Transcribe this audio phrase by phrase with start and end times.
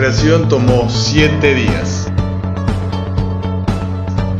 [0.00, 2.10] Creación tomó siete días.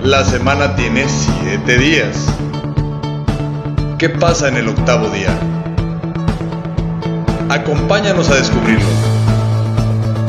[0.03, 2.17] La semana tiene siete días.
[3.99, 5.39] ¿Qué pasa en el octavo día?
[7.51, 8.89] Acompáñanos a descubrirlo.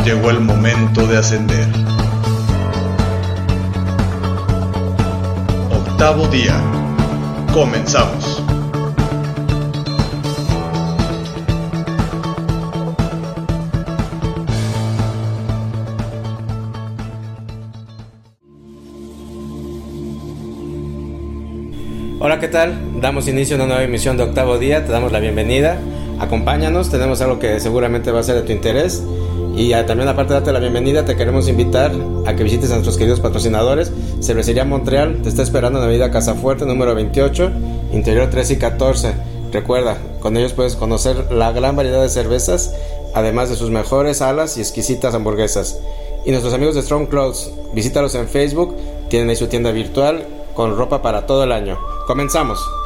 [0.03, 1.70] Llegó el momento de ascender.
[5.72, 6.59] Octavo día.
[7.53, 8.30] Comenzamos.
[22.42, 23.00] ¿Qué tal?
[23.00, 25.78] Damos inicio a una nueva emisión de Octavo Día, te damos la bienvenida,
[26.20, 29.03] acompáñanos, tenemos algo que seguramente va a ser de tu interés
[29.56, 31.92] y también aparte de darte la bienvenida te queremos invitar
[32.25, 36.09] a que visites a nuestros queridos patrocinadores, Cervecería Montreal, te está esperando en la avenida
[36.09, 37.52] Casafuerte número 28,
[37.94, 39.14] interior 13 y 14.
[39.52, 42.73] Recuerda, con ellos puedes conocer la gran variedad de cervezas,
[43.14, 45.80] además de sus mejores alas y exquisitas hamburguesas.
[46.25, 48.75] Y nuestros amigos de Strong Clothes, visítalos en Facebook,
[49.09, 50.25] tienen ahí su tienda virtual
[50.56, 51.91] con ropa para todo el año.
[52.12, 52.81] Comenzamos.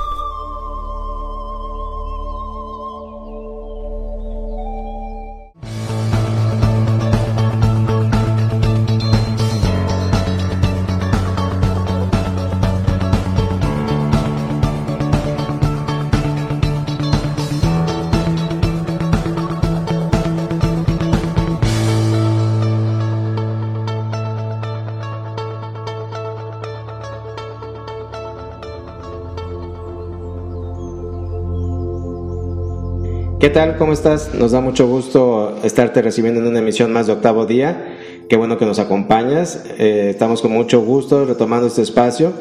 [33.45, 33.77] ¿Qué tal?
[33.77, 34.33] ¿Cómo estás?
[34.33, 37.95] Nos da mucho gusto estarte recibiendo en una emisión más de octavo día.
[38.27, 39.63] Qué bueno que nos acompañas.
[39.77, 42.33] Eh, estamos con mucho gusto retomando este espacio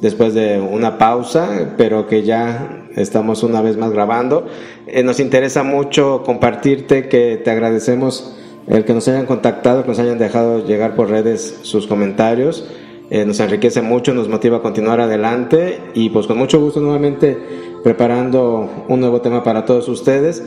[0.00, 4.48] después de una pausa, pero que ya estamos una vez más grabando.
[4.88, 8.36] Eh, nos interesa mucho compartirte que te agradecemos
[8.66, 12.66] el que nos hayan contactado, que nos hayan dejado llegar por redes sus comentarios.
[13.10, 17.38] Eh, nos enriquece mucho, nos motiva a continuar adelante y pues con mucho gusto nuevamente
[17.82, 20.42] preparando un nuevo tema para todos ustedes.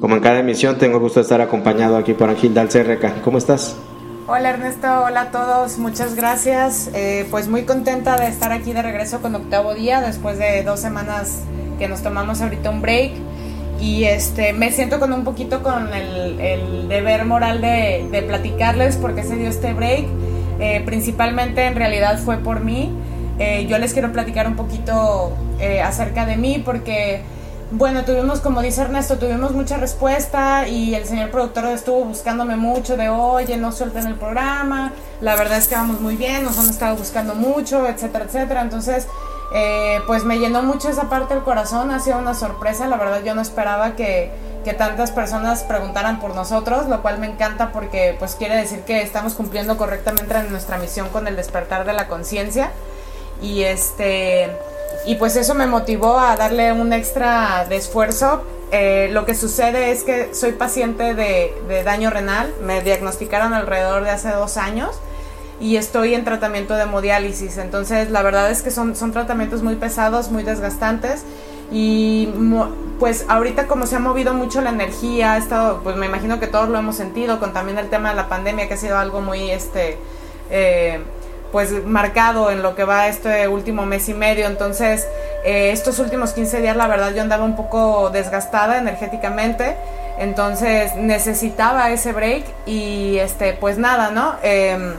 [0.00, 3.14] Como en cada emisión, tengo el gusto de estar acompañado aquí por Angel Dalcerreca.
[3.22, 3.76] ¿Cómo estás?
[4.26, 6.90] Hola Ernesto, hola a todos, muchas gracias.
[6.94, 10.80] Eh, pues muy contenta de estar aquí de regreso con octavo día después de dos
[10.80, 11.42] semanas
[11.78, 13.12] que nos tomamos ahorita un break.
[13.80, 19.14] Y este, me siento con un poquito con el, deber moral de, de, platicarles por
[19.14, 20.06] qué se dio este break.
[20.58, 22.90] Eh, principalmente en realidad fue por mí.
[23.38, 27.22] Eh, yo les quiero platicar un poquito eh, acerca de mí porque,
[27.72, 32.96] bueno, tuvimos, como dice Ernesto, tuvimos mucha respuesta y el señor productor estuvo buscándome mucho
[32.96, 36.70] de, oye, no suelten el programa, la verdad es que vamos muy bien, nos han
[36.70, 38.62] estado buscando mucho, etcétera, etcétera.
[38.62, 39.08] Entonces,
[39.52, 43.22] eh, pues me llenó mucho esa parte del corazón, ha sido una sorpresa, la verdad
[43.24, 44.30] yo no esperaba que,
[44.64, 49.02] que tantas personas preguntaran por nosotros, lo cual me encanta porque pues quiere decir que
[49.02, 52.70] estamos cumpliendo correctamente en nuestra misión con el despertar de la conciencia.
[53.44, 54.50] Y este
[55.06, 58.42] y pues eso me motivó a darle un extra de esfuerzo.
[58.70, 64.10] Eh, lo que sucede es que soy paciente de, daño renal, me diagnosticaron alrededor de
[64.10, 64.98] hace dos años
[65.60, 67.58] y estoy en tratamiento de hemodiálisis.
[67.58, 71.24] Entonces la verdad es que son, son tratamientos muy pesados, muy desgastantes
[71.70, 72.30] y
[72.98, 76.46] pues ahorita como se ha movido mucho la energía, ha estado, pues me imagino que
[76.46, 79.20] todos lo hemos sentido con también el tema de la pandemia que ha sido algo
[79.20, 79.98] muy este...
[80.50, 81.00] Eh,
[81.54, 84.46] pues marcado en lo que va este último mes y medio.
[84.46, 85.06] Entonces,
[85.44, 89.76] eh, estos últimos 15 días, la verdad, yo andaba un poco desgastada energéticamente.
[90.18, 94.34] Entonces, necesitaba ese break y, este, pues nada, ¿no?
[94.42, 94.94] Em,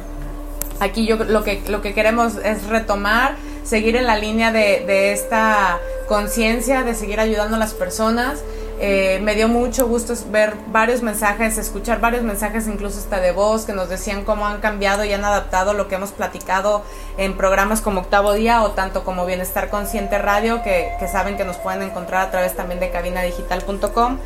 [0.79, 3.35] aquí yo lo que, lo que queremos es retomar,
[3.65, 8.39] seguir en la línea de, de esta conciencia, de seguir ayudando a las personas.
[8.77, 13.65] Eh, me dio mucho gusto ver varios mensajes, escuchar varios mensajes, incluso hasta de voz,
[13.65, 16.83] que nos decían cómo han cambiado y han adaptado lo que hemos platicado
[17.17, 21.55] en programas como Octavo Día o tanto como Bienestar Consciente Radio, que, saben que nos
[21.57, 24.17] pueden encontrar a través también de cabinadigital.com.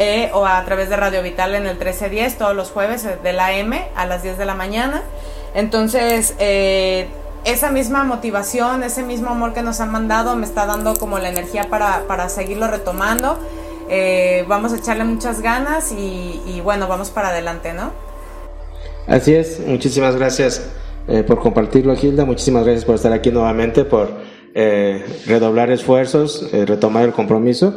[0.00, 3.32] Eh, o a través de Radio Vital en el 1310 todos los jueves eh, de
[3.32, 5.02] la M a las 10 de la mañana.
[5.54, 11.18] Entonces, esa misma motivación, ese mismo amor que nos han mandado me está dando como
[11.18, 13.40] la energía para, para seguirlo retomando.
[13.88, 17.92] Eh, vamos a echarle muchas ganas y, bueno, vamos para adelante, ¿no?
[19.06, 20.68] Así es, muchísimas gracias
[21.08, 24.10] eh, por compartirlo, Gilda, muchísimas gracias por estar aquí nuevamente, por
[24.54, 27.74] eh, redoblar esfuerzos, retomar el compromiso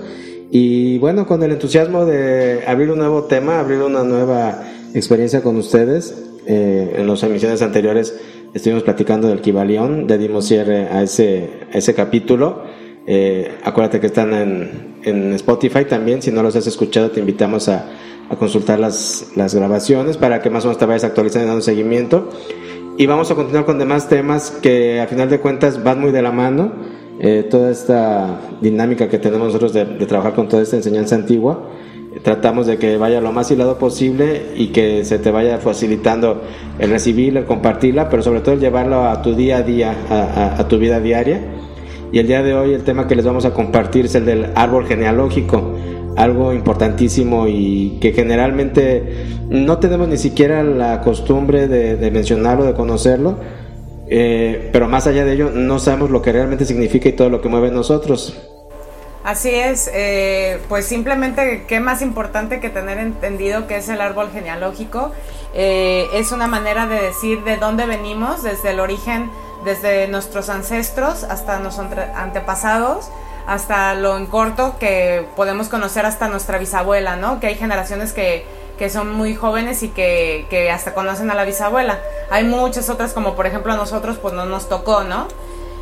[0.52, 4.64] y bueno, con el entusiasmo de abrir un nuevo tema, abrir una nueva
[4.94, 6.14] experiencia con ustedes.
[6.46, 8.14] en las emisiones anteriores
[8.54, 12.64] estuvimos platicando del Kibalión, le dimos cierre a ese, a ese capítulo.
[13.64, 16.22] Acuérdate que están en, en Spotify también.
[16.22, 17.86] Si no los has escuchado, te invitamos a,
[18.32, 21.62] a consultar las, las grabaciones para que más o menos te vayas actualizando y dando
[21.62, 22.30] seguimiento.
[22.98, 26.22] Y vamos a continuar con demás temas que a final de cuentas van muy de
[26.22, 26.72] la mano.
[27.20, 31.70] Eh, toda esta dinámica que tenemos nosotros de, trabajar con toda esta enseñanza antigua,
[32.24, 36.42] tratamos de que vaya lo más hilado posible y que se te vaya facilitando
[36.80, 40.68] el recibirla, el compartirla, pero sobre todo el llevarlo a tu día a día, a
[40.68, 41.61] tu vida diaria.
[42.12, 44.52] Y el día de hoy el tema que les vamos a compartir es el del
[44.56, 45.78] árbol genealógico
[46.18, 53.38] algo importantísimo y que generalmente no tenemos ni siquiera la costumbre de, mencionarlo, de conocerlo,
[54.08, 57.42] eh, pero más allá de ello no sabemos lo que realmente significa y todo lo
[57.42, 58.38] que mueve nosotros.
[59.24, 64.32] Así es, eh, pues simplemente qué más importante que tener entendido que es el árbol
[64.34, 65.12] genealógico.
[65.54, 69.30] Eh, es una manera de decir de dónde venimos, desde el origen,
[69.64, 73.10] desde nuestros ancestros hasta nuestros antepasados
[73.48, 77.40] hasta lo en corto que podemos conocer hasta nuestra bisabuela, ¿no?
[77.40, 78.46] Que hay generaciones que,
[78.78, 82.00] que son muy jóvenes y que, que, hasta conocen a la bisabuela.
[82.30, 85.28] Hay muchas otras, como por ejemplo a nosotros, pues no nos tocó, ¿no?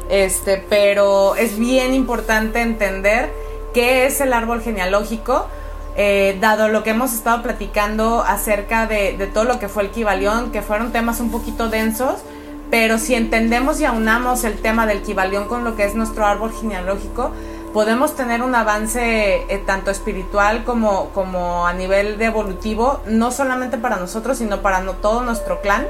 [0.09, 3.29] Este, pero es bien importante entender
[3.73, 5.47] qué es el árbol genealógico,
[5.95, 9.91] eh, dado lo que hemos estado platicando acerca de, de todo lo que fue el
[9.91, 12.21] Kibalión, que fueron temas un poquito densos,
[12.69, 16.53] pero si entendemos y aunamos el tema del Kibalión con lo que es nuestro árbol
[16.53, 17.31] genealógico,
[17.73, 23.77] podemos tener un avance eh, tanto espiritual como, como a nivel de evolutivo, no solamente
[23.77, 25.87] para nosotros, sino para todo nuestro clan.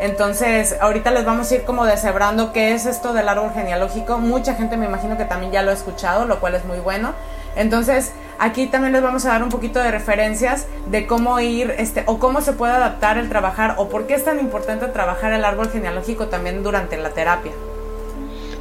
[0.00, 4.16] Entonces, ahorita les vamos a ir como deshebrando qué es esto del árbol genealógico.
[4.16, 7.12] Mucha gente me imagino que también ya lo ha escuchado, lo cual es muy bueno.
[7.54, 12.02] Entonces, aquí también les vamos a dar un poquito de referencias de cómo ir, este,
[12.06, 15.44] o cómo se puede adaptar el trabajar, o por qué es tan importante trabajar el
[15.44, 17.52] árbol genealógico también durante la terapia.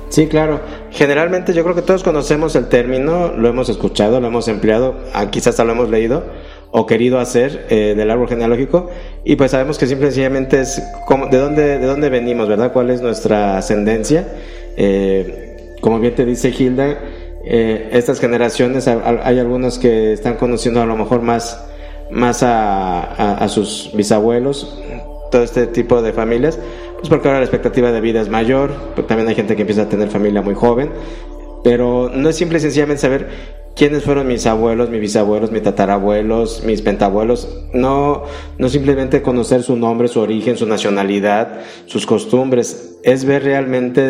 [0.10, 0.60] Sí, claro.
[0.92, 5.30] Generalmente yo creo que todos conocemos el término, lo hemos escuchado, lo hemos empleado, ah,
[5.30, 6.24] quizás hasta lo hemos leído
[6.72, 8.90] o querido hacer eh, del árbol genealógico
[9.24, 12.74] y pues sabemos que simple y sencillamente es como, de dónde de dónde venimos, ¿verdad?
[12.74, 14.28] ¿Cuál es nuestra ascendencia?
[14.78, 16.98] Eh, como bien te dice Hilda,
[17.46, 21.66] eh, estas generaciones, hay algunos que están conociendo a lo mejor más,
[22.12, 24.78] más a, sus bisabuelos,
[25.32, 26.60] todo este tipo de familias,
[26.98, 29.84] pues porque ahora la expectativa de vida es mayor, pues también hay gente que empieza
[29.84, 30.92] a tener familia muy joven,
[31.64, 33.28] pero no es simple y sencillamente saber
[33.80, 37.48] quiénes fueron mis abuelos, mis bisabuelos, mis tatarabuelos, mis pentabuelos.
[37.74, 38.24] No,
[38.58, 43.00] no simplemente conocer su nombre, su origen, su nacionalidad, sus costumbres.
[43.04, 44.02] Es ver realmente,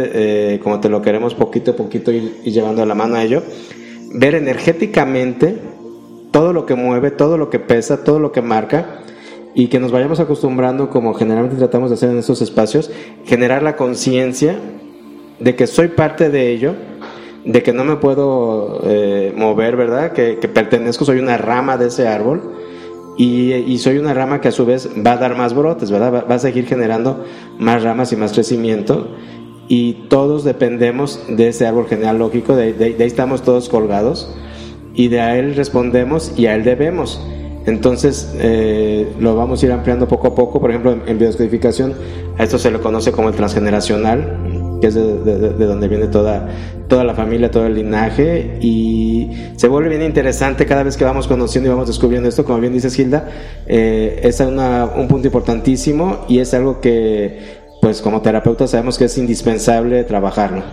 [0.56, 3.44] eh, como te lo queremos poquito a poquito ir, llevando a la mano a ello,
[4.16, 5.56] ver energéticamente
[6.32, 9.02] todo lo que mueve, todo lo que pesa, todo lo que marca
[9.54, 12.90] y que nos vayamos acostumbrando, como generalmente tratamos de hacer en estos espacios,
[13.24, 14.56] generar la conciencia
[15.40, 16.74] de que soy parte de ello
[17.46, 20.12] de que no me puedo eh, mover, ¿verdad?
[20.12, 22.54] Que, pertenezco, soy una rama de ese árbol
[23.18, 26.26] y, soy una rama que a su vez va a dar más brotes, ¿verdad?
[26.30, 27.26] Va, a seguir generando
[27.58, 29.10] más ramas y más crecimiento
[29.68, 34.34] y todos dependemos de ese árbol genealógico, de, de, ahí estamos todos colgados
[34.96, 37.22] y de a él respondemos y a él debemos.
[37.66, 41.94] Entonces eh, lo vamos a ir ampliando poco a poco, por ejemplo en, en biodescodificación,
[42.38, 46.48] a esto se le conoce como el transgeneracional, que es de, donde viene toda,
[46.88, 51.28] toda la familia, todo el linaje, y se vuelve bien interesante cada vez que vamos
[51.28, 53.30] conociendo y vamos descubriendo esto, como bien dices Hilda,
[53.68, 59.18] eh, es un punto importantísimo y es algo que, pues como terapeuta sabemos que es
[59.18, 60.64] indispensable trabajarlo.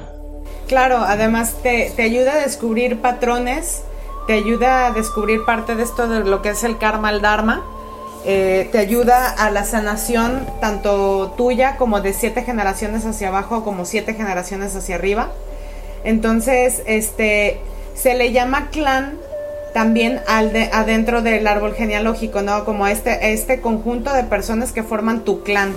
[0.66, 3.82] Claro, además te, te ayuda a descubrir patrones,
[4.26, 7.62] te ayuda a descubrir parte de esto de lo que es el karma, el dharma,
[8.28, 13.84] eh, te ayuda a la sanación tanto tuya como de siete generaciones hacia abajo como
[13.84, 15.30] siete generaciones hacia arriba.
[16.02, 17.60] Entonces, este,
[17.94, 19.16] se le llama clan
[19.72, 22.64] también al de, adentro del árbol genealógico, ¿no?
[22.64, 25.72] Como este, este conjunto de personas que forman tu clan,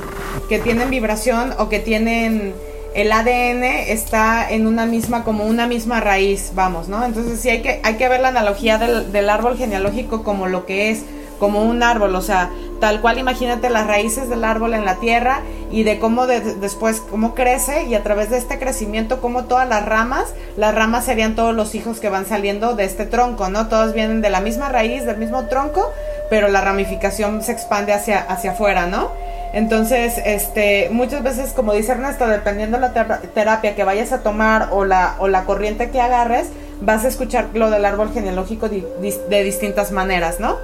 [0.50, 2.56] que tienen vibración o que tienen
[2.96, 7.06] el ADN está en una misma, como una misma raíz, vamos, ¿no?
[7.06, 10.66] Entonces sí hay que, hay que ver la analogía del, del árbol genealógico como lo
[10.66, 11.04] que es
[11.40, 15.42] como un árbol, o sea, tal cual imagínate las raíces del árbol en la tierra
[15.72, 19.86] y de cómo después cómo crece y a través de este crecimiento como todas las
[19.86, 23.68] ramas, las ramas serían todos los hijos que van saliendo de este tronco, ¿no?
[23.68, 25.92] Todos vienen de la misma raíz, del mismo tronco,
[26.30, 29.12] pero la ramificación se expande hacia hacia afuera, ¿no?
[29.52, 34.70] Entonces, este, muchas veces, como dice Ernesto, dependiendo de la terapia que vayas a tomar
[34.72, 36.50] o la, o la corriente que agarres,
[36.82, 40.58] vas a escuchar lo del árbol genealógico de distintas maneras, ¿no?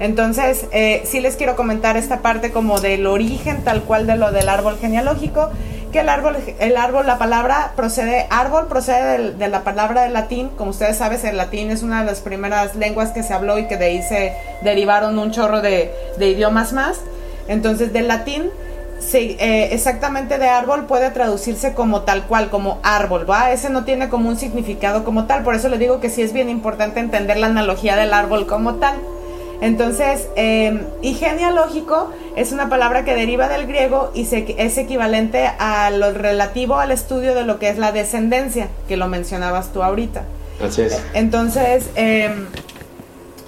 [0.00, 4.32] Entonces, eh, sí les quiero comentar esta parte como del origen tal cual de lo
[4.32, 5.50] del árbol genealógico,
[5.92, 10.48] que el árbol, el árbol, la palabra procede, árbol procede de, la palabra del latín,
[10.56, 13.66] como ustedes saben, el latín es una de las primeras lenguas que se habló y
[13.66, 17.00] que de ahí se derivaron un chorro de, idiomas más.
[17.46, 18.50] Entonces del latín,
[19.12, 23.52] eh, exactamente de árbol puede traducirse como tal cual, como árbol, ¿va?
[23.52, 26.32] Ese no tiene como un significado como tal, por eso le digo que sí es
[26.32, 28.94] bien importante entender la analogía del árbol como tal.
[29.60, 35.90] Entonces, eh, y genealógico es una palabra que deriva del griego y es equivalente a
[35.90, 40.24] lo relativo al estudio de lo que es la descendencia, que lo mencionabas tú ahorita.
[40.64, 41.02] Así es.
[41.14, 42.46] Entonces, em,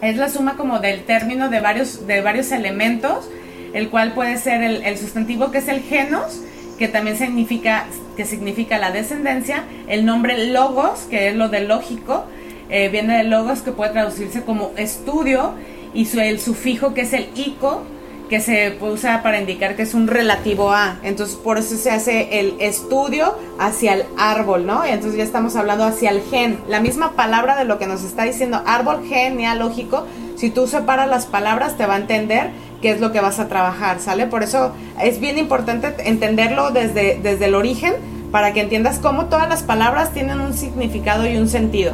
[0.02, 3.28] es la suma como del término de varios, de varios elementos,
[3.72, 6.40] el cual puede ser el, sustantivo que es el genos,
[6.78, 12.24] que también significa, que significa la descendencia, el nombre logos, que es lo de lógico,
[12.68, 15.54] eh, viene de logos que puede traducirse como estudio,
[15.94, 17.82] y su, el sufijo que es el ico,
[18.28, 20.96] que se usa para indicar que es un relativo a.
[21.02, 24.84] Entonces, por eso se hace el estudio hacia el árbol, ¿no?
[24.84, 26.58] Entonces ya estamos hablando hacia el gen.
[26.66, 30.06] La misma palabra de lo que nos está diciendo árbol genealógico,
[30.36, 33.48] si tú separas las palabras, te va a entender qué es lo que vas a
[33.48, 34.26] trabajar, ¿sale?
[34.26, 37.92] Por eso es bien importante entenderlo desde, desde el origen
[38.30, 41.92] para que entiendas cómo todas las palabras tienen un significado y un sentido.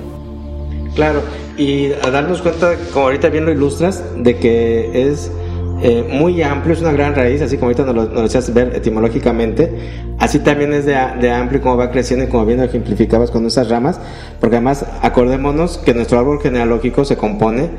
[0.98, 1.22] Claro,
[1.56, 5.30] y a darnos cuenta, como ahorita bien lo ilustras, de que es
[5.80, 8.74] eh, muy amplio, es una gran raíz, así como ahorita nos lo, nos decías ver
[8.74, 13.30] etimológicamente, así también es de, de amplio como va creciendo y como bien lo ejemplificabas
[13.30, 14.00] con esas ramas,
[14.40, 17.70] porque además acordémonos que nuestro árbol genealógico se compone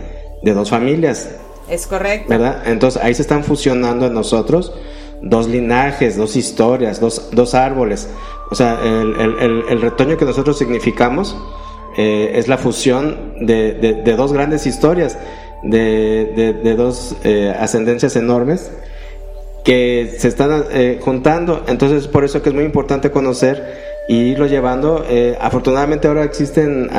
[0.42, 1.30] de dos familias.
[1.70, 2.30] Es correcto.
[2.30, 2.64] ¿Verdad?
[2.68, 4.72] Entonces ahí se están fusionando en nosotros
[5.22, 8.08] dos linajes, dos historias, dos, dos árboles.
[8.50, 11.36] O sea, el, el, el retoño que nosotros significamos
[12.02, 15.18] eh, es la fusión de, de, dos grandes historias,
[15.64, 18.72] de, de dos eh, ascendencias enormes
[19.66, 21.66] que se están eh, juntando.
[21.68, 25.04] Entonces, por eso que es muy importante conocer y irlo llevando.
[25.42, 26.90] afortunadamente ahora existen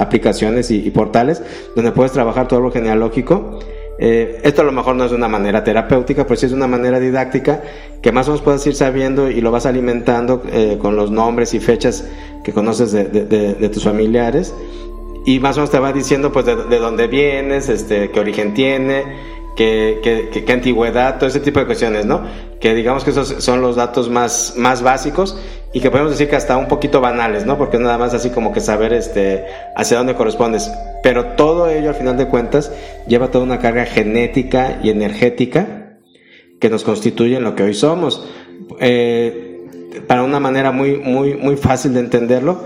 [0.00, 1.40] aplicaciones y, y, portales
[1.76, 3.60] donde puedes trabajar todo lo genealógico
[3.98, 6.68] eh, esto a lo mejor no es de una manera terapéutica, pero sí es una
[6.68, 7.62] manera didáctica
[8.00, 11.52] que más o menos puedes ir sabiendo y lo vas alimentando eh, con los nombres
[11.54, 12.08] y fechas
[12.44, 14.54] que conoces de, tus familiares.
[15.26, 19.04] Y más o menos te va diciendo pues de, dónde vienes, este, qué origen tiene,
[19.58, 22.22] qué, qué, qué, antigüedad, todo ese tipo de cuestiones, ¿no?
[22.60, 25.36] Que digamos que esos son los datos más, más básicos
[25.72, 27.58] y que podemos decir que hasta un poquito banales, ¿no?
[27.58, 30.70] Porque nada más así como que saber este, hacia dónde correspondes.
[31.02, 32.70] Pero todo ello, al final de cuentas,
[33.08, 35.98] lleva toda una carga genética y energética
[36.60, 38.24] que nos constituye en lo que hoy somos.
[38.78, 39.66] Eh,
[40.06, 42.62] para una manera muy, muy, muy fácil de entenderlo,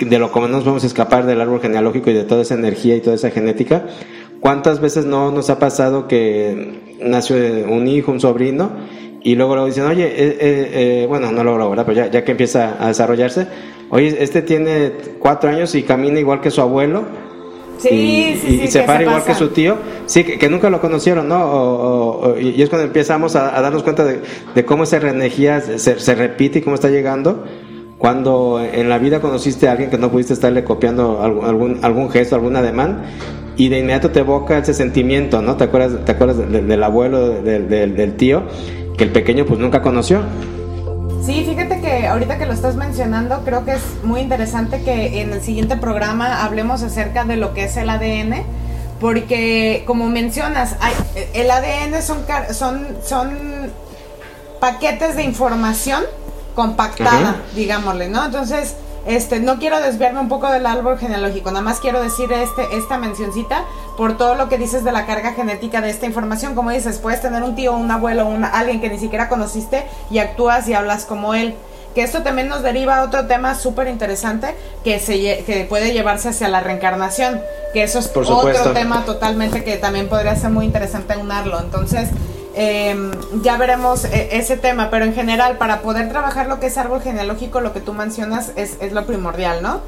[0.00, 3.00] de lo que nos podemos escapar del árbol genealógico y de toda esa energía y
[3.00, 3.84] toda esa genética,
[4.40, 7.36] ¿cuántas veces no nos ha pasado que nació
[7.68, 8.70] un hijo, un sobrino,
[9.22, 11.84] y luego lo dicen, oye, eh, eh, eh, bueno, no lo logro, ¿verdad?
[11.86, 13.46] Pero ya, ya que empieza a desarrollarse,
[13.90, 17.04] oye, este tiene cuatro años y camina igual que su abuelo.
[17.78, 21.28] Sí, y, sí, y, se para igual que su tío, sí, que, nunca lo conocieron,
[21.28, 22.34] ¿no?
[22.38, 26.62] y es cuando empezamos a, darnos cuenta de, cómo esa energía se, se, repite y
[26.62, 27.44] cómo está llegando.
[27.96, 32.34] Cuando en la vida conociste a alguien que no pudiste estarle copiando algún, algún gesto,
[32.34, 33.02] algún ademán,
[33.60, 35.56] y de inmediato te evoca ese sentimiento, ¿no?
[35.56, 38.44] ¿Te acuerdas, te acuerdas del abuelo, del, del tío?
[39.00, 40.20] que el pequeño pues nunca conoció.
[41.24, 45.32] Sí, fíjate que ahorita que lo estás mencionando, creo que es muy interesante que en
[45.32, 48.42] el siguiente programa hablemos acerca de lo que es el ADN,
[49.00, 50.92] porque como mencionas, hay,
[51.32, 52.18] el ADN son,
[52.52, 53.30] son, son
[54.60, 56.02] paquetes de información
[56.54, 58.26] compactada, digámosle, ¿no?
[58.26, 58.76] Entonces,
[59.06, 62.98] este, no quiero desviarme un poco del árbol genealógico, nada más quiero decir este, esta
[62.98, 63.64] mencioncita
[63.96, 66.54] por todo lo que dices de la carga genética de esta información.
[66.54, 70.18] Como dices, puedes tener un tío, un abuelo, un, alguien que ni siquiera conociste y
[70.18, 71.54] actúas y hablas como él.
[71.94, 74.54] Que esto también nos deriva a otro tema súper interesante
[74.84, 77.40] que, se, que puede llevarse hacia la reencarnación.
[77.72, 81.58] Que eso es otro tema totalmente que también podría ser muy interesante unarlo.
[81.58, 82.08] Entonces,
[82.54, 86.78] Em, ya veremos eh, ese tema, pero en general, para poder trabajar lo que es
[86.78, 89.80] árbol genealógico, lo que tú mencionas es, lo primordial, ¿no?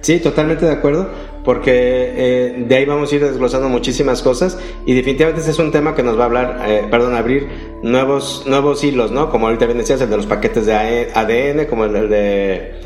[0.00, 1.10] Sí, totalmente de acuerdo,
[1.44, 1.72] porque
[2.16, 5.94] eh, de ahí vamos a ir desglosando muchísimas cosas y definitivamente ese es un tema
[5.94, 7.48] que nos va a hablar, eh, perdón, abrir
[7.82, 9.28] nuevos, nuevos hilos, ¿no?
[9.28, 10.74] Como ahorita bien decías, el de los paquetes de
[11.14, 12.80] ADN, como el, de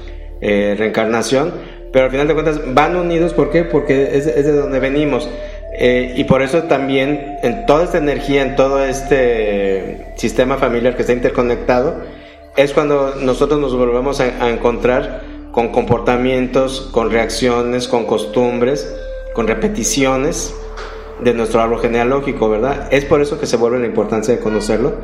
[0.77, 1.55] reencarnación,
[1.93, 3.63] pero al final de cuentas van unidos, ¿por qué?
[3.63, 5.29] Porque es, es de donde venimos.
[5.77, 11.03] Eh, y por eso también en toda esta energía, en todo este sistema familiar que
[11.03, 12.03] está interconectado,
[12.57, 18.95] es cuando nosotros nos volvemos a, encontrar con comportamientos, con reacciones, con costumbres,
[19.35, 20.55] con repeticiones
[21.21, 22.89] de nuestro árbol genealógico, ¿verdad?
[22.93, 24.95] Es por eso que se vuelve la importancia de conocerlo,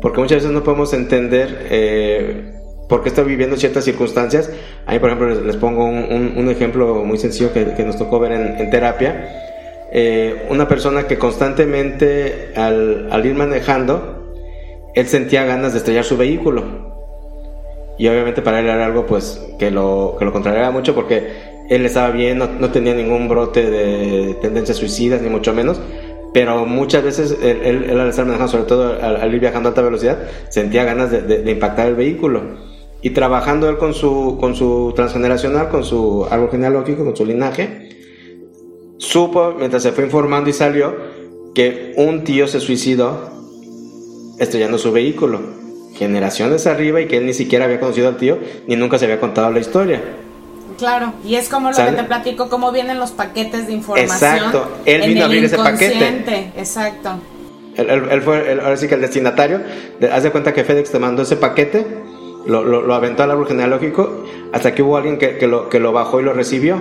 [0.00, 2.52] porque muchas veces no podemos entender eh,
[2.88, 4.50] por qué está viviendo ciertas circunstancias.
[4.86, 8.70] A mí, por ejemplo, les, pongo un, ejemplo muy sencillo que, nos tocó ver en,
[8.70, 9.49] terapia.
[9.92, 14.34] Eh, una persona que constantemente al, al ir manejando,
[14.94, 16.90] él sentía ganas de estrellar su vehículo
[18.00, 21.84] y obviamente para él era algo pues que lo, que lo contrariaba mucho porque él
[21.84, 25.78] estaba bien, no, no, tenía ningún brote de tendencias suicidas, ni mucho menos,
[26.32, 29.82] pero muchas veces él, él, al estar manejando, sobre todo al, ir viajando a alta
[29.82, 30.18] velocidad,
[30.48, 32.40] sentía ganas de, de, impactar el vehículo.
[33.02, 37.99] Y trabajando él con su, con su transgeneracional, con su árbol genealógico, con su linaje,
[39.00, 40.94] supo, mientras se fue informando y salió,
[41.54, 43.32] que un tío se suicidó
[44.38, 45.60] estrellando su vehículo
[46.00, 49.20] generaciones arriba y que él ni siquiera había conocido al tío ni nunca se había
[49.20, 50.00] contado la historia.
[50.78, 54.34] Claro, y es como lo que te platico, cómo vienen los paquetes de información.
[54.34, 56.52] Exacto, él vino a abrir ese paquete.
[56.56, 57.18] Exacto.
[57.76, 59.60] Él, fue, ahora sí que el destinatario,
[60.10, 61.86] haz de cuenta que FedEx te mandó ese paquete,
[62.46, 65.92] lo, lo, aventó al árbol genealógico, hasta que hubo alguien que, que, lo, que lo
[65.92, 66.80] bajó y lo recibió.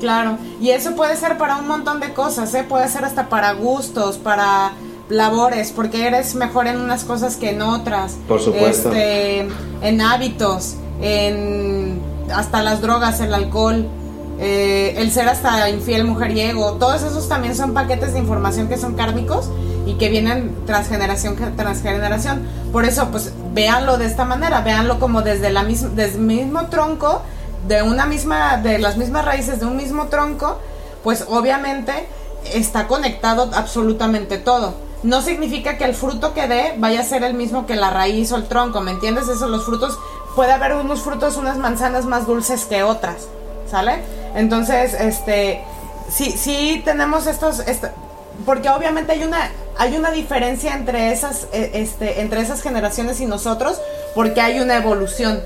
[0.00, 2.64] Claro, y eso puede ser para un montón de cosas, ¿eh?
[2.68, 4.72] puede ser hasta para gustos, para
[5.08, 8.16] labores, porque eres mejor en unas cosas que en otras.
[8.28, 8.90] Por supuesto.
[8.92, 9.48] Este,
[9.82, 12.00] en hábitos, en
[12.34, 13.86] hasta las drogas, el alcohol,
[14.38, 18.94] eh, el ser hasta infiel mujeriego, todos esos también son paquetes de información que son
[18.94, 19.48] kármicos
[19.86, 22.42] y que vienen tras generación tras generación.
[22.72, 26.66] Por eso, pues véanlo de esta manera, véanlo como desde la misma, desde el mismo
[26.66, 27.22] tronco,
[27.66, 30.58] de una misma, de las mismas raíces de un mismo tronco,
[31.02, 32.08] pues obviamente
[32.52, 37.34] está conectado absolutamente todo no significa que el fruto que dé vaya a ser el
[37.34, 39.28] mismo que la raíz o el tronco, ¿me entiendes?
[39.28, 39.98] Eso, los frutos,
[40.34, 43.28] puede haber unos frutos, unas manzanas más dulces que otras,
[43.70, 44.00] ¿sale?
[44.34, 45.62] Entonces, este,
[46.10, 47.62] sí, sí tenemos estos,
[48.44, 53.26] porque obviamente hay una, hay una diferencia entre esas, e, este, entre esas generaciones y
[53.26, 53.80] nosotros,
[54.14, 55.40] porque hay una evolución,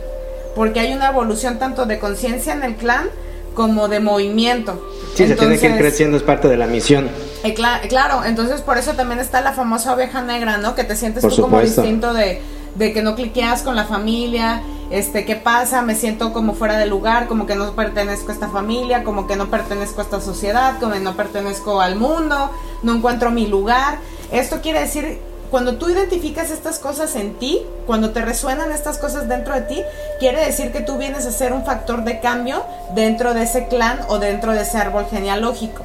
[0.54, 3.08] porque hay una evolución tanto de conciencia en el clan,
[3.54, 4.80] como de movimiento.
[5.14, 7.10] Sí, se tiene que ir creciendo, es parte de la misión.
[7.42, 10.74] Eh, claro, entonces por eso también está la famosa oveja negra, ¿no?
[10.74, 12.40] Que te sientes tú como distinto de,
[12.76, 15.82] de que no cliqueas con la familia, este, ¿qué pasa?
[15.82, 19.36] Me siento como fuera de lugar, como que no pertenezco a esta familia, como que
[19.36, 22.50] no pertenezco a esta sociedad, como que no pertenezco al mundo,
[22.82, 23.98] no encuentro mi lugar.
[24.32, 29.28] Esto quiere decir cuando tú identificas estas cosas en ti, cuando te resuenan estas cosas
[29.28, 29.82] dentro de ti,
[30.20, 34.00] quiere decir que tú vienes a ser un factor de cambio dentro de ese clan
[34.08, 35.84] o dentro de ese árbol genealógico.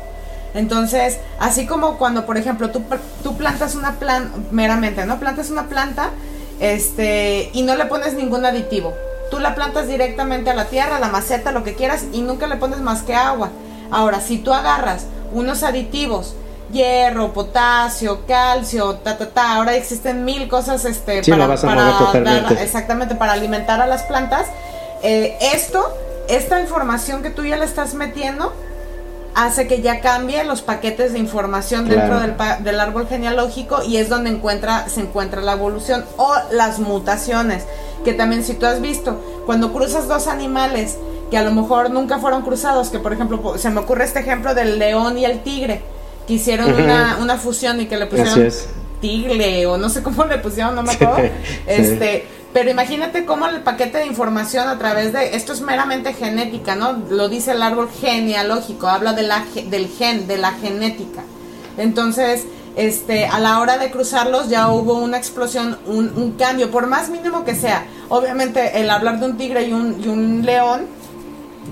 [0.53, 2.81] Entonces, así como cuando, por ejemplo, tú,
[3.23, 5.19] tú plantas una planta, meramente, ¿no?
[5.19, 6.11] Plantas una planta
[6.59, 8.93] este, y no le pones ningún aditivo.
[9.31, 12.47] Tú la plantas directamente a la tierra, a la maceta, lo que quieras, y nunca
[12.47, 13.49] le pones más que agua.
[13.91, 16.35] Ahora, si tú agarras unos aditivos,
[16.71, 19.55] hierro, potasio, calcio, ta ta ta.
[19.55, 21.53] Ahora existen mil cosas este para,
[22.61, 24.47] exactamente para alimentar a las plantas.
[25.03, 25.87] Eh, esto,
[26.27, 28.53] esta información que tú ya le estás metiendo
[29.35, 34.07] hace que ya cambie los paquetes de información dentro del, del, árbol genealógico y es
[34.07, 37.65] donde encuentra, se encuentra la evolución o las mutaciones,
[38.05, 40.97] que también si tú has visto, cuando cruzas dos animales
[41.29, 44.55] que a lo mejor nunca fueron cruzados, que por ejemplo se me ocurre este ejemplo
[44.55, 45.81] del león y el tigre,
[46.27, 48.51] que hicieron una, una, fusión y que le pusieron
[48.99, 51.29] tigre o no sé cómo le pusieron, no me acuerdo.
[51.67, 56.75] este, pero imagínate cómo el paquete de información a través de esto es meramente genética,
[56.75, 56.93] ¿no?
[57.09, 61.23] Lo dice el árbol genealógico, habla de la, del gen, de la genética.
[61.77, 62.45] Entonces,
[62.77, 67.09] este, a la hora de cruzarlos ya hubo una explosión, un, un cambio, por más
[67.09, 67.85] mínimo que sea.
[68.09, 70.85] Obviamente el hablar de un tigre y un, y un león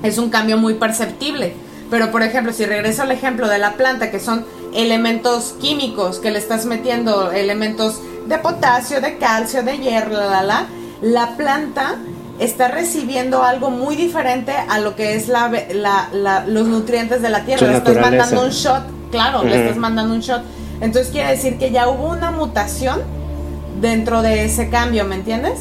[0.04, 1.54] es un cambio muy perceptible
[1.94, 6.32] pero por ejemplo, si regreso al ejemplo de la planta, que son elementos químicos que
[6.32, 10.66] le estás metiendo, elementos de potasio, de calcio, de hierro, la, la,
[11.04, 11.98] la, planta
[12.40, 17.46] está recibiendo algo muy diferente a lo que es la, la, los nutrientes de la
[17.46, 17.68] tierra.
[17.68, 20.42] le estás mandando un shot, claro, le estás mandando un shot.
[20.82, 23.02] Entonces quiere decir que ya hubo una mutación
[23.80, 25.60] dentro de ese cambio, ¿me entiendes?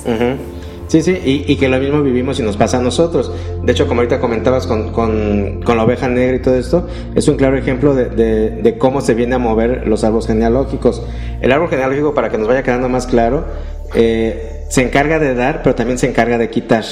[0.93, 3.33] Sí, sí, y, que lo mismo vivimos y nos pasa a nosotros.
[3.63, 7.37] De hecho, como ahorita comentabas con, con, la oveja negra y todo esto, es un
[7.37, 11.03] claro ejemplo de, de, cómo se viene a mover los árboles genealógicos.
[11.41, 13.47] El árbol genealógico, para que nos vaya quedando más claro,
[13.95, 16.85] eh, se encarga de dar, pero también se encarga de quitar.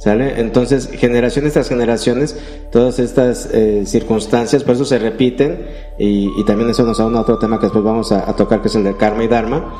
[0.00, 0.40] ¿Sale?
[0.40, 2.36] Entonces, generaciones tras generaciones,
[2.72, 5.68] todas estas eh, circunstancias, por eso se repiten,
[6.00, 8.66] y, también eso nos da un otro tema que después vamos a, a tocar, que
[8.66, 9.72] es el del karma y dharma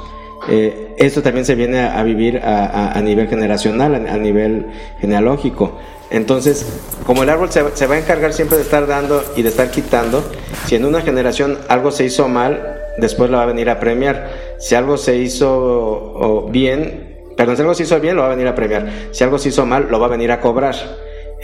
[0.49, 4.67] eh, esto también se viene a, vivir a, nivel generacional, a, nivel
[5.01, 5.79] genealógico.
[6.11, 9.71] Entonces, como el árbol se, va a encargar siempre de estar dando y de estar
[9.71, 10.23] quitando,
[10.67, 14.31] si en una generación algo se hizo mal, después lo va a venir a premiar.
[14.59, 18.49] Si algo se hizo bien, perdón, si algo se hizo bien, lo va a venir
[18.49, 18.89] a premiar.
[19.13, 20.75] Si algo se hizo mal, lo va a venir a cobrar.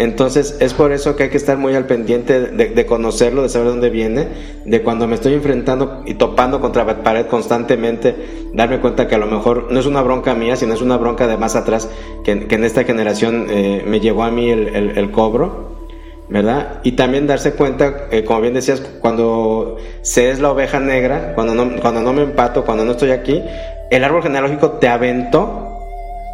[0.00, 3.68] Entonces es por eso que hay que estar muy al pendiente de, conocerlo, de saber
[3.68, 4.28] dónde viene,
[4.64, 9.26] de cuando me estoy enfrentando y topando contra pared constantemente, darme cuenta que a lo
[9.26, 11.90] mejor no es una bronca mía, sino es una bronca de más atrás,
[12.24, 15.86] que, en esta generación eh, me llegó a mí el, cobro,
[16.30, 16.80] ¿verdad?
[16.82, 21.54] Y también darse cuenta, eh, como bien decías, cuando se es la oveja negra, cuando
[21.54, 23.42] no, cuando no me empato, cuando no estoy aquí,
[23.90, 25.69] el árbol genealógico te aventó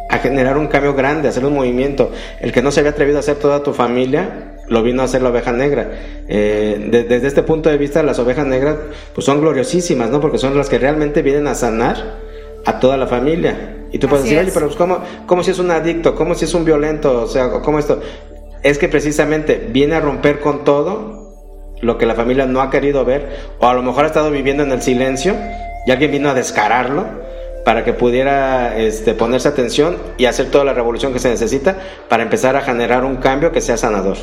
[0.09, 2.11] a generar un cambio grande, hacer un movimiento.
[2.39, 5.21] El que no se había atrevido a hacer toda tu familia, lo vino a hacer
[5.21, 5.89] la oveja negra.
[6.27, 8.77] Eh, desde este punto de vista, las ovejas negras
[9.13, 10.19] pues son gloriosísimas, ¿no?
[10.21, 12.19] Porque son las que realmente vienen a sanar
[12.65, 13.75] a toda la familia.
[13.91, 14.77] Y tú puedes decir, oye, pero pues,
[15.25, 16.15] ¿cómo, si es un adicto?
[16.15, 17.23] ¿Cómo si es un violento?
[17.23, 18.01] O sea, ¿cómo esto?
[18.63, 21.17] Es que precisamente viene a romper con todo
[21.81, 24.63] lo que la familia no ha querido ver, o a lo mejor ha estado viviendo
[24.63, 25.35] en el silencio
[25.85, 27.05] y alguien vino a descararlo
[27.67, 31.75] para que pudiera este, ponerse atención y hacer toda la revolución que se necesita
[32.07, 34.15] para empezar a generar un cambio que sea sanador.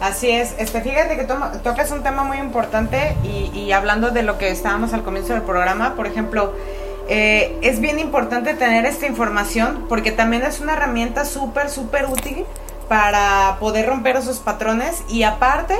[0.00, 4.50] Así es, este, fíjate que tocas un tema muy importante y, hablando de lo que
[4.52, 6.52] estábamos al comienzo del programa, por ejemplo,
[7.08, 12.44] eh, es bien importante tener esta información porque también es una herramienta súper, súper útil
[12.86, 15.74] para poder romper esos patrones y aparte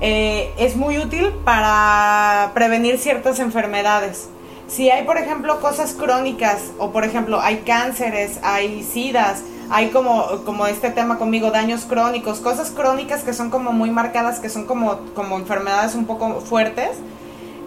[0.00, 4.30] eh, es muy útil para prevenir ciertas enfermedades.
[4.66, 10.42] Si hay, por ejemplo, cosas crónicas o, por ejemplo, hay cánceres, hay sidas, hay como,
[10.44, 14.64] como este tema conmigo, daños crónicos, cosas crónicas que son como muy marcadas, que son
[14.64, 16.90] como, como enfermedades un poco fuertes,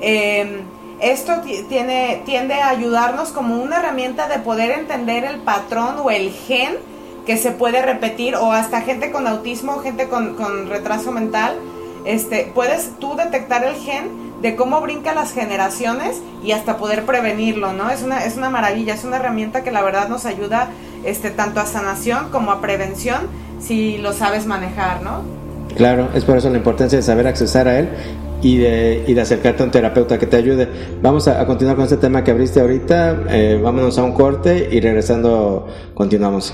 [0.02, 0.62] em,
[1.00, 6.32] esto tiene, tiende a ayudarnos como una herramienta de poder entender el patrón o el
[6.32, 6.78] gen
[7.28, 11.60] que se puede repetir o hasta gente con autismo, gente con, con retraso mental,
[12.06, 17.74] este, puedes tú detectar el gen de cómo brinca las generaciones y hasta poder prevenirlo,
[17.74, 17.90] ¿no?
[17.90, 20.70] Es una, es una maravilla, es una herramienta que la verdad nos ayuda
[21.04, 23.22] este, tanto a sanación como a prevención
[23.60, 25.22] si lo sabes manejar, ¿no?
[25.76, 27.90] Claro, es por eso la importancia de saber accesar a él
[28.42, 30.68] y de, y de acercarte a un terapeuta que te ayude.
[31.02, 34.80] Vamos a, continuar con este tema que abriste ahorita, eh, vámonos a un corte y
[34.80, 36.54] regresando continuamos.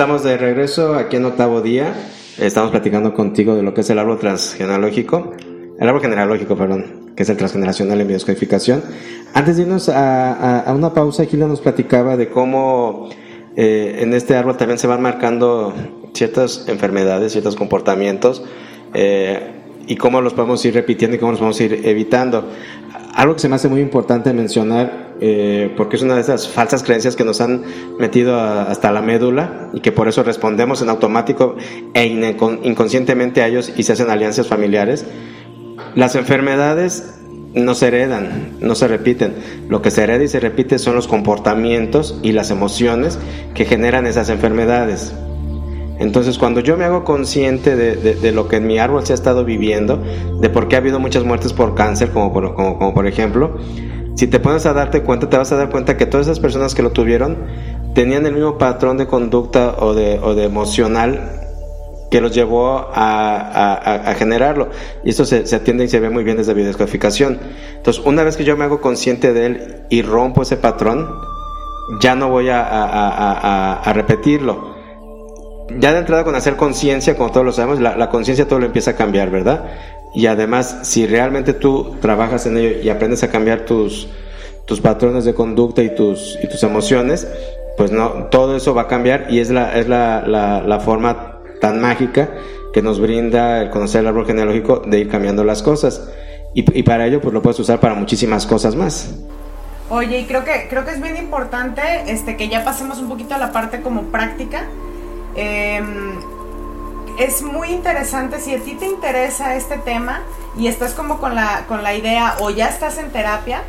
[0.00, 1.92] Estamos de regreso aquí en octavo día.
[2.38, 5.34] Estamos platicando contigo de lo que es el árbol transgenealógico,
[5.78, 8.82] el árbol genealógico, perdón, que es el transgeneracional en biodescodificación.
[9.34, 13.10] Antes de irnos a, una pausa, Gila nos platicaba de cómo
[13.56, 15.74] eh, en este árbol también se van marcando
[16.14, 18.42] ciertas enfermedades, ciertos comportamientos.
[18.94, 19.52] Eh,
[19.86, 22.48] y cómo los podemos ir repitiendo y cómo los podemos ir evitando.
[23.14, 26.82] Algo que se me hace muy importante mencionar, eh, porque es una de esas falsas
[26.82, 27.62] creencias que nos han
[27.98, 31.56] metido hasta la médula y que por eso respondemos en automático
[31.94, 35.04] e inconscientemente a ellos y se hacen alianzas familiares.
[35.94, 37.20] Las enfermedades
[37.54, 39.34] no se heredan, no se repiten.
[39.68, 43.18] Lo que se hereda y se repite son los comportamientos y las emociones
[43.54, 45.12] que generan esas enfermedades.
[46.00, 49.44] Entonces, cuando yo me hago consciente de, lo que en mi árbol se ha estado
[49.44, 50.02] viviendo,
[50.40, 53.58] de por qué ha habido muchas muertes por cáncer, como por, como, por ejemplo,
[54.16, 56.74] si te pones a darte cuenta, te vas a dar cuenta que todas esas personas
[56.74, 57.36] que lo tuvieron
[57.94, 61.40] tenían el mismo patrón de conducta o de, o de emocional
[62.10, 64.70] que los llevó a, generarlo.
[65.04, 67.38] Y esto se, atiende y se ve muy bien desde biodescodificación.
[67.76, 71.08] Entonces, una vez que yo me hago consciente de él y rompo ese patrón,
[72.00, 74.79] ya no voy a, repetirlo
[75.78, 78.92] ya de entrada con hacer conciencia, como todos lo sabemos, la, conciencia todo lo empieza
[78.92, 79.64] a cambiar, ¿verdad?
[80.14, 84.08] Y además, si realmente tú trabajas en ello y aprendes a cambiar tus,
[84.66, 87.28] tus patrones de conducta y tus, y tus emociones,
[87.76, 91.80] pues no, todo eso va a cambiar y es la, es la, la, forma tan
[91.80, 92.30] mágica
[92.72, 96.10] que nos brinda el conocer el árbol genealógico de ir cambiando las cosas.
[96.54, 99.14] Y, y, para ello, pues lo puedes usar para muchísimas cosas más.
[99.88, 103.34] Oye, y creo que, creo que es bien importante este, que ya pasemos un poquito
[103.34, 104.66] a la parte como práctica
[105.36, 106.20] Em,
[107.18, 110.22] es muy interesante, si a ti te interesa este tema
[110.56, 113.62] y estás como con la, con la idea o ya estás en terapia,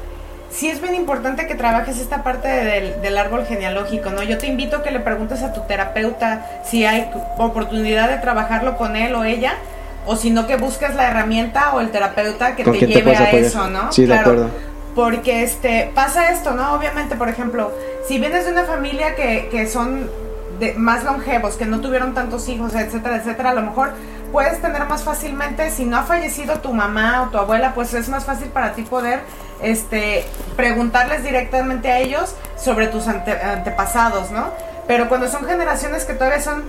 [0.50, 4.24] sí es bien importante que trabajes esta parte del, del, árbol genealógico, ¿no?
[4.24, 8.78] Yo te invito a que le preguntes a tu terapeuta si hay oportunidad de trabajarlo
[8.78, 9.56] con él o ella,
[10.06, 13.68] o si no que busques la herramienta o el terapeuta que te lleve a eso,
[13.68, 13.92] ¿no?
[13.92, 14.50] Sí, de acuerdo.
[14.96, 16.74] Porque este, pasa esto, ¿no?
[16.74, 17.72] Obviamente, por ejemplo,
[18.08, 20.10] si vienes de una familia que, que son
[20.78, 23.92] más longevos, que no tuvieron tantos hijos, etcétera, etcétera, a lo mejor
[24.32, 28.10] puedes tener más fácilmente, si no ha fallecido tu mamá o tu abuela, pues es
[28.10, 29.22] más fácil para ti poder
[29.62, 34.50] este, preguntarles directamente a ellos sobre tus antepasados, ¿no?
[34.88, 36.64] Pero cuando son generaciones que todavía son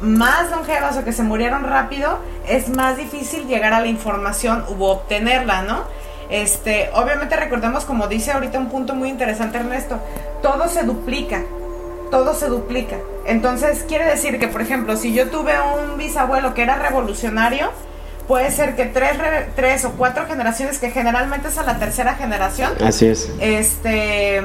[0.00, 4.84] más longevas o que se murieron rápido, es más difícil llegar a la información u
[4.84, 5.84] obtenerla, ¿no?
[6.28, 9.98] Este, obviamente recordemos, como dice ahorita un punto muy interesante Ernesto,
[10.42, 11.42] todo se duplica,
[12.10, 12.96] todo se duplica.
[13.26, 17.70] Entonces quiere decir que, por ejemplo, si yo tuve un bisabuelo que era revolucionario,
[18.28, 19.12] puede ser que tres,
[19.54, 22.72] tres o cuatro generaciones, que generalmente es a la tercera generación.
[22.84, 23.30] Así es.
[23.40, 24.38] Este,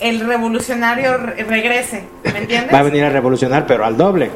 [0.00, 2.74] el revolucionario regrese, ¿me entiendes?
[2.74, 4.30] Va a venir a revolucionar, pero al doble.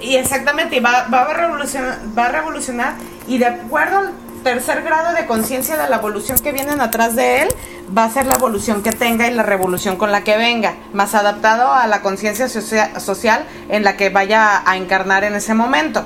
[0.00, 2.94] Y exactamente, va, va, a revolucionar, va a revolucionar
[3.28, 7.42] y de acuerdo al tercer grado de conciencia de la evolución que vienen atrás de
[7.42, 7.48] él,
[7.96, 11.14] va a ser la evolución que tenga y la revolución con la que venga, más
[11.14, 16.04] adaptado a la conciencia social en la que vaya a encarnar en ese momento.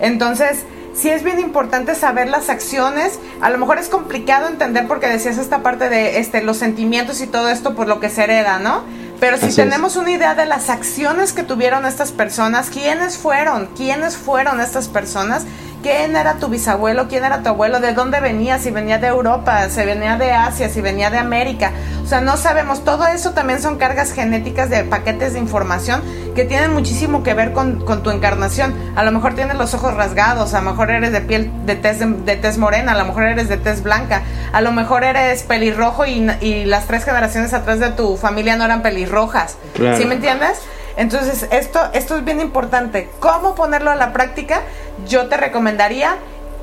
[0.00, 3.18] Entonces, sí es bien importante saber las acciones.
[3.40, 7.26] A lo mejor es complicado entender porque decías esta parte de este, los sentimientos y
[7.26, 8.84] todo esto por lo que se hereda, ¿no?
[9.20, 14.16] Pero si tenemos una idea de las acciones que tuvieron estas personas, quiénes fueron, quiénes
[14.16, 15.46] fueron estas personas,
[15.84, 19.68] quién era tu bisabuelo, quién era tu abuelo, de dónde venía, si venía de Europa,
[19.68, 21.72] si venía de Asia, si venía de América.
[22.02, 22.84] O sea, no sabemos.
[22.84, 26.00] Todo eso también son cargas genéticas de paquetes de información
[26.34, 28.74] que tienen muchísimo que ver con, tu encarnación.
[28.96, 31.98] A lo mejor tienes los ojos rasgados, a lo mejor eres de piel de tez,
[32.00, 34.22] de, tez morena, a lo mejor eres de tez blanca,
[34.54, 38.64] a lo mejor eres pelirrojo y, y las tres generaciones atrás de tu familia no
[38.64, 39.58] eran pelirrojas.
[39.76, 40.62] ¿Sí me entiendes?
[40.96, 43.10] Entonces, esto, esto es bien importante.
[43.18, 44.62] ¿Cómo ponerlo a la práctica?
[45.08, 46.16] Yo te recomendaría,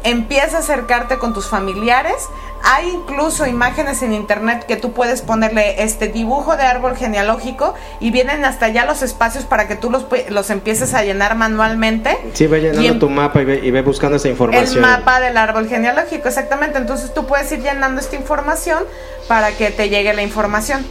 [0.04, 2.28] empieza a acercarte con tus familiares.
[2.64, 8.12] Hay incluso imágenes en internet que tú puedes ponerle este dibujo de árbol genealógico y
[8.12, 12.18] vienen hasta allá los espacios para que tú los, los empieces a llenar manualmente.
[12.34, 14.76] Sí, ve llenando tu mapa y ve, y ve buscando esa información.
[14.76, 16.78] El mapa del árbol genealógico, exactamente.
[16.78, 18.84] Entonces tú puedes ir llenando esta información
[19.28, 20.86] para que te llegue la información.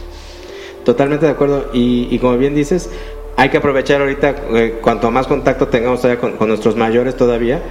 [0.83, 1.69] Totalmente de acuerdo.
[1.73, 2.89] Y, y como bien dices,
[3.37, 7.61] hay que aprovechar ahorita, eh, cuanto más contacto tengamos todavía con, nuestros mayores todavía,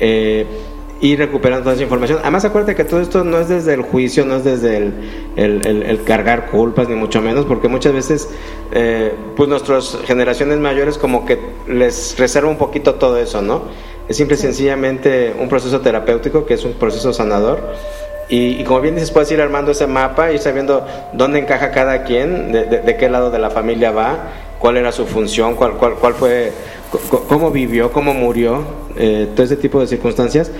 [0.00, 0.46] eh,
[1.00, 2.18] ir recuperando toda esa información.
[2.22, 4.92] Además, acuérdate que todo esto no es desde el juicio, no es desde el,
[5.36, 8.28] el, cargar culpas, ni mucho menos, porque muchas veces,
[8.72, 13.62] eh, pues nuestras generaciones mayores como que les reserva un poquito todo eso, ¿no?
[14.08, 17.60] Es simple y sencillamente un proceso terapéutico que es un proceso sanador.
[18.30, 22.52] Y, como bien dices, puedes ir armando ese mapa, ir sabiendo dónde encaja cada quien,
[22.52, 24.30] de, de qué lado de la familia va
[24.64, 26.50] cuál era su función, cuál, cuál, cuál fue,
[27.28, 28.64] cómo vivió, cómo murió,
[28.96, 30.50] eh, todo ese tipo de circunstancias.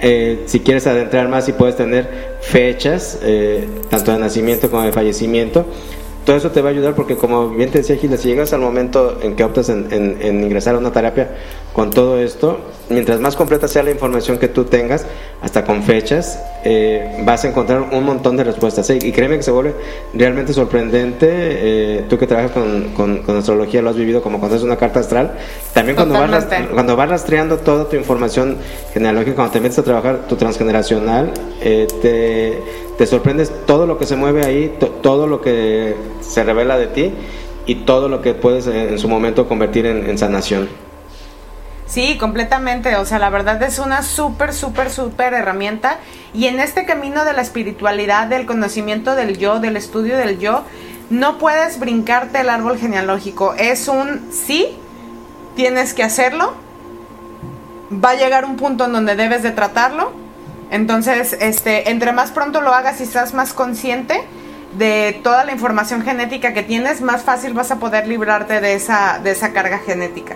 [0.00, 4.92] Eh, si quieres adentrar más, y puedes tener fechas, eh, tanto de nacimiento como de
[4.92, 5.64] fallecimiento.
[6.26, 8.60] Todo eso te va a ayudar porque, como bien te decía Gila, si llegas al
[8.60, 11.30] momento en que optas en, en ingresar a una terapia
[11.74, 15.06] con todo esto, mientras más completa sea la información que tú tengas,
[15.42, 18.88] hasta con fechas, eh, vas a encontrar un montón de respuestas.
[18.90, 19.74] Y créeme que se vuelve
[20.14, 21.26] realmente sorprendente.
[21.30, 25.00] Eh, tú que trabajas con, con, astrología lo has vivido como cuando es una carta
[25.00, 25.32] astral.
[25.72, 28.56] También cuando vas, cuando vas rastreando toda tu información
[28.92, 32.62] genealógica, cuando te metes a trabajar tu transgeneracional, eh, te,
[32.96, 37.12] te, sorprendes todo lo que se mueve ahí, todo lo que se revela de ti
[37.66, 40.68] y todo lo que puedes en, su momento convertir en, en sanación.
[41.86, 42.96] Sí, completamente.
[42.96, 45.98] O sea, la verdad es una súper, súper, súper herramienta.
[46.32, 50.64] Y en este camino de la espiritualidad, del conocimiento del yo, del estudio del yo,
[51.10, 53.54] no puedes brincarte el árbol genealógico.
[53.54, 54.76] Es un sí,
[55.54, 56.54] tienes que hacerlo.
[57.92, 60.12] Va a llegar un punto en donde debes de tratarlo.
[60.70, 64.22] Entonces, este, entre más pronto lo hagas y estás más consciente
[64.78, 69.20] de toda la información genética que tienes, más fácil vas a poder librarte de esa,
[69.22, 70.34] de esa carga genética.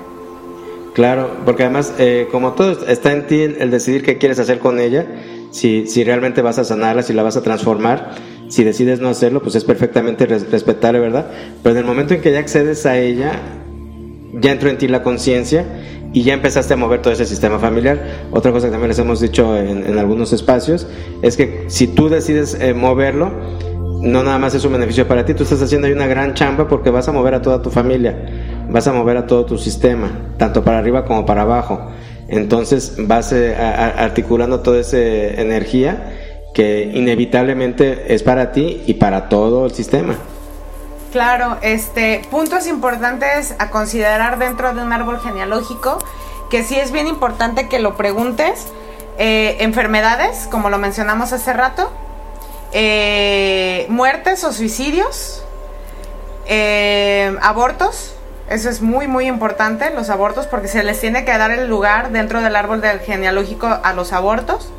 [0.99, 4.81] Claro, porque además, eh, como todo está en ti el, decidir qué quieres hacer con
[4.81, 5.07] ella,
[5.53, 8.17] si, si realmente vas a sanarla, si la vas a transformar,
[8.49, 11.31] si decides no hacerlo, pues es perfectamente respetable, ¿verdad?
[11.63, 13.31] Pero en el momento en que ya accedes a ella,
[14.41, 15.67] ya entró en ti la conciencia
[16.13, 18.27] y ya empezaste a mover todo ese sistema familiar.
[18.33, 20.89] Otra cosa que también les hemos dicho en, algunos espacios
[21.23, 23.31] es que si tú decides eh, moverlo,
[24.01, 26.69] no nada más es un beneficio para ti, tú estás haciendo ahí una gran chamba
[26.69, 28.17] porque vas a mover a toda tu familia
[28.69, 31.91] vas a mover a todo tu sistema, tanto para arriba como para abajo.
[32.29, 36.15] Entonces vas eh, articulando toda esa energía
[36.55, 40.15] que inevitablemente es para ti y para todo el sistema.
[41.13, 45.99] Claro, este, puntos importantes a considerar dentro de un árbol genealógico,
[46.51, 48.67] que sí es bien importante que lo preguntes.
[49.17, 51.91] Eh, enfermedades, como lo mencionamos hace rato,
[52.73, 55.43] eh, muertes o suicidios,
[56.47, 58.15] eh, abortos,
[58.51, 62.13] eso es muy muy importante, los abortos, porque se les tiene que dar el lugar
[62.13, 64.71] dentro del árbol del genealógico a los abortos.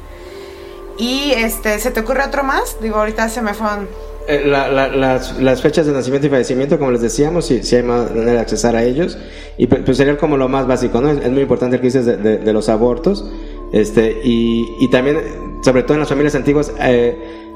[0.97, 2.77] Y este, ¿se te ocurre otro más?
[2.81, 3.87] Digo, ahorita se me fueron.
[4.27, 8.75] Eh, las, fechas de nacimiento y fallecimiento, como les decíamos, si, hay manera de accesar
[8.75, 9.17] a ellos.
[9.57, 11.09] Y pues, pues sería como lo más básico, ¿no?
[11.09, 13.25] Es, muy importante el que dices de, los abortos.
[13.71, 17.48] Este, y, y, también, sobre todo en las familias antiguas, eh,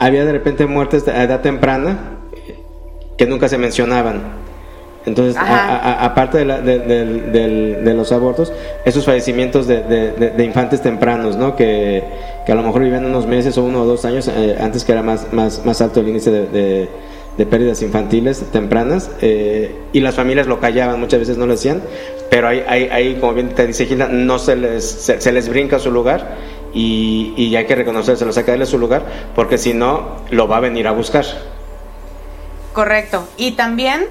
[0.00, 2.16] había de repente muertes a edad temprana
[3.16, 4.40] que nunca se mencionaban.
[5.06, 8.52] Entonces, aparte de, los abortos,
[8.84, 11.54] esos fallecimientos de, infantes tempranos, ¿no?
[11.54, 12.02] Que,
[12.48, 15.02] a lo mejor vivían unos meses o uno o dos años, eh, antes que era
[15.02, 16.88] más, más, más alto el índice de,
[17.46, 21.80] pérdidas infantiles tempranas, eh, y las familias lo callaban, muchas veces no lo decían,
[22.28, 25.90] pero ahí, ahí, como bien te dice Gilda, no se les, se, les brinca su
[25.90, 26.36] lugar
[26.72, 29.04] y, y hay que reconocérselo, sacarle su lugar,
[29.34, 31.24] porque si no, lo va a venir a buscar.
[32.72, 33.26] Correcto.
[33.36, 34.06] Y también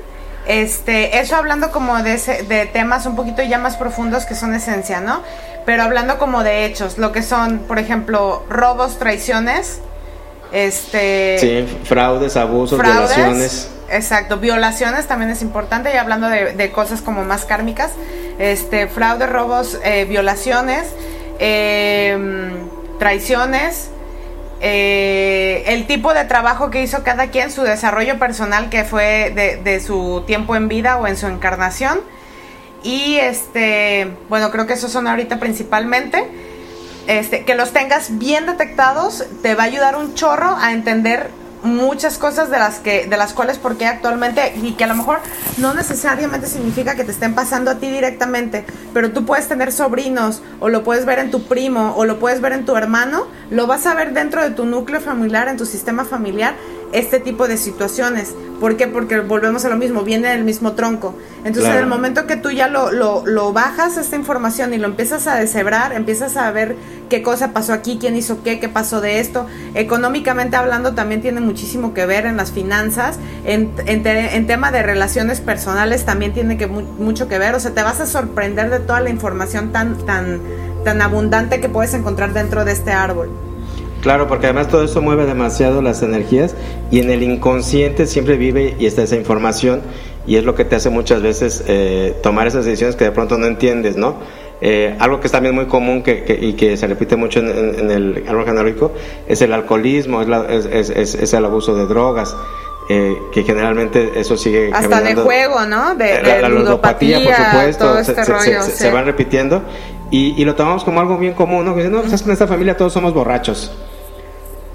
[0.49, 4.99] este, eso hablando como de, de temas un poquito ya más profundos que son esencia,
[4.99, 5.21] ¿no?
[5.65, 9.79] Pero hablando como de hechos, lo que son, por ejemplo, robos, traiciones,
[10.51, 11.37] este...
[11.37, 13.69] Sí, fraudes, abusos, violaciones.
[13.91, 17.91] Exacto, violaciones también es importante, y hablando de, cosas como más kármicas,
[18.39, 20.87] este, fraudes, robos, eh, violaciones,
[21.39, 22.51] em,
[22.99, 23.89] traiciones,
[24.61, 29.31] eh, el tipo de trabajo que hizo cada quien, su desarrollo personal que fue
[29.63, 31.99] de, su tiempo en vida o en su encarnación.
[32.83, 36.25] Y este, bueno, creo que esos son ahorita principalmente.
[37.07, 41.31] Este, que los tengas bien detectados te va a ayudar un chorro a entender
[41.63, 45.19] muchas cosas de las que de las cuales porque actualmente y que a lo mejor
[45.57, 50.41] no necesariamente significa que te estén pasando a ti directamente, pero tú puedes tener sobrinos
[50.59, 53.67] o lo puedes ver en tu primo o lo puedes ver en tu hermano, lo
[53.67, 56.55] vas a ver dentro de tu núcleo familiar, en tu sistema familiar
[56.91, 58.33] este tipo de situaciones.
[58.59, 58.87] ¿Por qué?
[58.87, 61.15] Porque volvemos a lo mismo, viene del mismo tronco.
[61.45, 64.87] Entonces, en el momento que tú ya lo, lo, lo, bajas esta información y lo
[64.87, 66.75] empiezas a deshebrar, empiezas a ver
[67.09, 69.45] qué cosa pasó aquí, quién hizo qué, qué pasó de esto.
[69.75, 73.17] Económicamente hablando, también tiene muchísimo que ver en las finanzas.
[73.45, 77.55] En, en, tema de relaciones personales, también tiene que mucho que ver.
[77.55, 80.41] O sea, te vas a sorprender de toda la información tan, tan,
[80.83, 83.48] tan abundante que puedes encontrar dentro de este árbol.
[84.01, 86.55] Claro, porque además todo eso mueve demasiado las energías
[86.89, 89.81] y en el inconsciente siempre vive y está esa información
[90.25, 93.37] y es lo que te hace muchas veces eh, tomar esas decisiones que de pronto
[93.37, 94.15] no entiendes, ¿no?
[94.61, 98.25] Eh, algo que es también muy común que, y que se repite mucho en, el
[98.27, 98.91] árbol genealógico
[99.27, 102.35] es el alcoholismo, es, es, el abuso de drogas.
[102.91, 105.93] Eh, que generalmente eso sigue hasta de juego, ¿no?
[105.93, 108.23] De, la, ludopatía, por supuesto, este
[108.63, 109.61] se, van repitiendo
[110.11, 111.75] y, lo tomamos como algo bien común, ¿no?
[111.75, 113.71] Que no, pues en esta familia todos somos borrachos.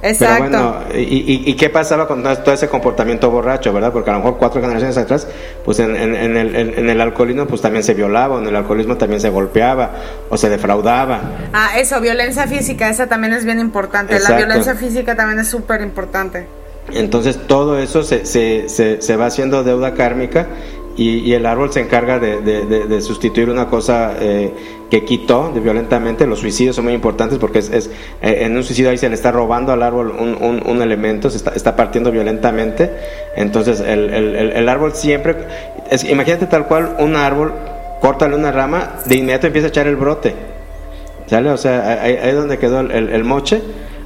[0.03, 0.45] Exacto.
[0.45, 3.91] Pero bueno, y, qué pasaba con todo ese comportamiento borracho, verdad?
[3.91, 5.27] Porque a lo mejor cuatro generaciones atrás,
[5.65, 9.31] pues en, el, en, el, alcoholismo pues también se violaba, en el alcoholismo también se
[9.31, 9.93] golpeaba
[10.29, 11.21] o se defraudaba.
[11.55, 14.21] Ah, eso, violencia física, esa también es bien importante.
[14.21, 16.47] La violencia física también es súper importante.
[16.93, 20.49] Entonces todo eso se, se, se, se va haciendo deuda kármica
[20.97, 26.25] y, el árbol se encarga de, sustituir una cosa eh, que quitó de violentamente.
[26.25, 27.91] Los suicidios son muy importantes porque es, eh,
[28.23, 32.13] en un suicidio ahí se le está robando al árbol un, elemento, se está, partiendo
[32.13, 32.93] violentamente.
[33.35, 35.35] Entonces el, árbol siempre,
[35.91, 37.53] es, imagínate tal cual un árbol,
[38.01, 40.33] córtale una rama, de inmediato empieza a echar el brote.
[41.27, 41.51] ¿Sale?
[41.51, 43.63] O sea, ahí, es donde quedó el moche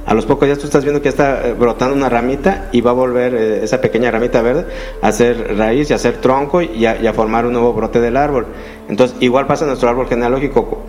[0.09, 2.89] a los pocos días tú estás viendo que está eh, brotando una ramita y va
[2.89, 4.65] a volver eh, esa pequeña ramita verde
[5.03, 8.47] a hacer raíz y a hacer tronco y a, formar un nuevo brote del árbol.
[8.87, 10.83] Entonces, igual pasa en nuestro árbol genealógico,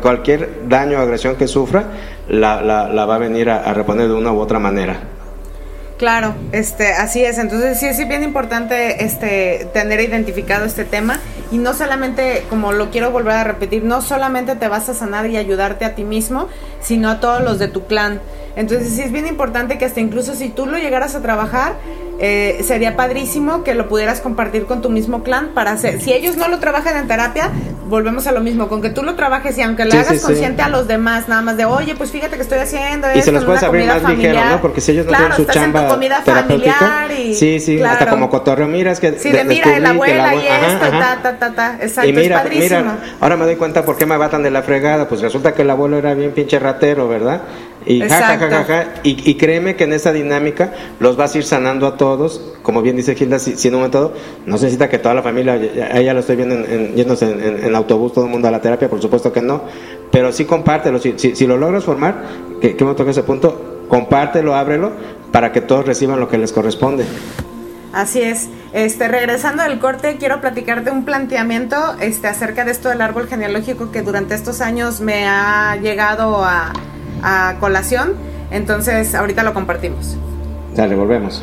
[0.00, 1.84] cualquier daño o agresión que sufra,
[2.26, 2.56] la,
[3.04, 5.13] va a venir a, a reponer de una u otra manera.
[5.98, 7.38] Claro, este, así es.
[7.38, 11.20] Entonces sí es bien importante este, tener identificado este tema
[11.52, 15.26] y no solamente, como lo quiero volver a repetir, no solamente te vas a sanar
[15.26, 16.48] y ayudarte a ti mismo,
[16.80, 18.20] sino a todos los de tu clan.
[18.56, 21.74] Entonces sí es bien importante que hasta incluso si tú lo llegaras a trabajar,
[22.20, 26.36] eh, sería padrísimo que lo pudieras compartir con tu mismo clan para hacer, si ellos
[26.36, 27.50] no lo trabajan en terapia,
[27.88, 30.68] volvemos a lo mismo, con que tú lo trabajes y aunque le hagas consciente a
[30.68, 33.62] los demás, nada más de, oye, pues fíjate que estoy haciendo y se los puedes
[33.62, 34.60] abrir más ligero, ¿no?
[34.60, 38.66] Porque si ellos no tienen su chamba comida familiar y, sí, sí, hasta como cotorreo,
[38.66, 42.08] mira, es que sí, de, mira, la abuela, y esto, ta, ta, ta, ta, exacto,
[42.08, 42.80] y mira, es padrísimo.
[42.80, 45.62] mira, ahora me doy cuenta por qué me batan de la fregada, pues resulta que
[45.62, 47.42] el abuelo era bien pinche ratero, ¿verdad?
[47.86, 51.38] Y ja, ja, ja, ja, y, y, créeme que en esa dinámica los vas a
[51.38, 54.14] ir sanando a todos, como bien dice Gilda, si, si en un momento
[54.46, 55.56] no necesita que toda la familia,
[55.92, 58.60] ella lo estoy viendo en, en, yéndose en, en, autobús todo el mundo a la
[58.60, 59.64] terapia, por supuesto que no,
[60.10, 62.22] pero sí compártelo, si, si, si lo logras formar,
[62.58, 64.92] que, que me toca ese punto, compártelo, ábrelo,
[65.34, 67.04] para que todos reciban lo que les corresponde.
[67.92, 68.48] Así es.
[68.72, 73.90] Este, regresando del corte, quiero platicarte un planteamiento este, acerca de esto del árbol genealógico
[73.90, 76.72] que durante estos años me ha llegado a,
[77.24, 78.12] a colación.
[78.52, 80.16] Entonces, ahorita lo compartimos.
[80.76, 81.42] Dale, volvemos.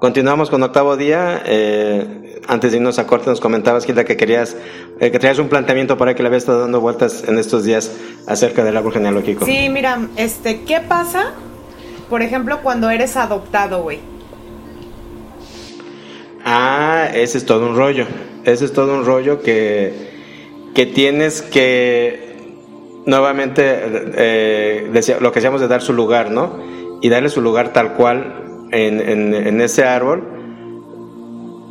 [0.00, 1.42] Continuamos con octavo día.
[1.44, 4.56] Eh, antes de irnos a corte nos comentabas, Gilda, que querías,
[4.98, 7.92] eh, que traías un planteamiento para que le habías estado dando vueltas en estos días
[8.26, 9.44] acerca del árbol genealógico.
[9.44, 11.34] Sí, mira, este, ¿qué pasa,
[12.08, 13.98] por ejemplo, cuando eres adoptado, güey?
[16.46, 18.06] Ah, ese es todo un rollo.
[18.44, 19.92] Ese es todo un rollo que,
[20.74, 22.54] que tienes que
[23.04, 23.82] nuevamente
[24.16, 24.90] eh,
[25.20, 26.58] lo que decíamos de dar su lugar, ¿no?
[27.02, 30.22] Y darle su lugar tal cual en, en, ese árbol,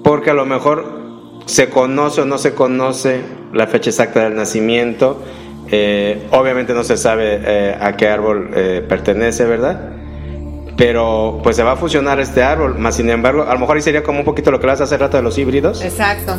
[0.03, 0.99] porque a lo mejor
[1.45, 3.21] se conoce o no se conoce
[3.53, 5.21] la fecha exacta del nacimiento,
[5.71, 9.93] eh, obviamente no se sabe eh, a qué árbol eh, pertenece, ¿verdad?
[10.77, 13.81] Pero pues se va a fusionar este árbol, más sin embargo, a lo mejor ahí
[13.81, 15.83] sería como un poquito lo que vas a hacer rato de los híbridos.
[15.83, 16.37] Exacto.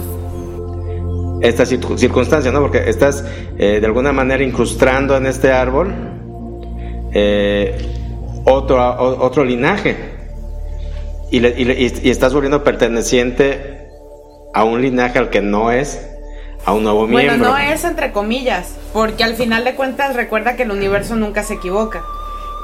[1.42, 2.61] Esta circunstancia, ¿no?
[2.61, 3.24] Porque estás
[3.56, 5.94] de alguna manera incrustando en este árbol
[8.44, 10.09] otro, otro linaje
[11.30, 13.88] y, estás volviendo perteneciente
[14.52, 16.06] a un linaje al que no es,
[16.64, 17.38] a un nuevo miembro.
[17.38, 21.42] Bueno, no es entre comillas, porque al final de cuentas recuerda que el universo nunca
[21.42, 22.02] se equivoca.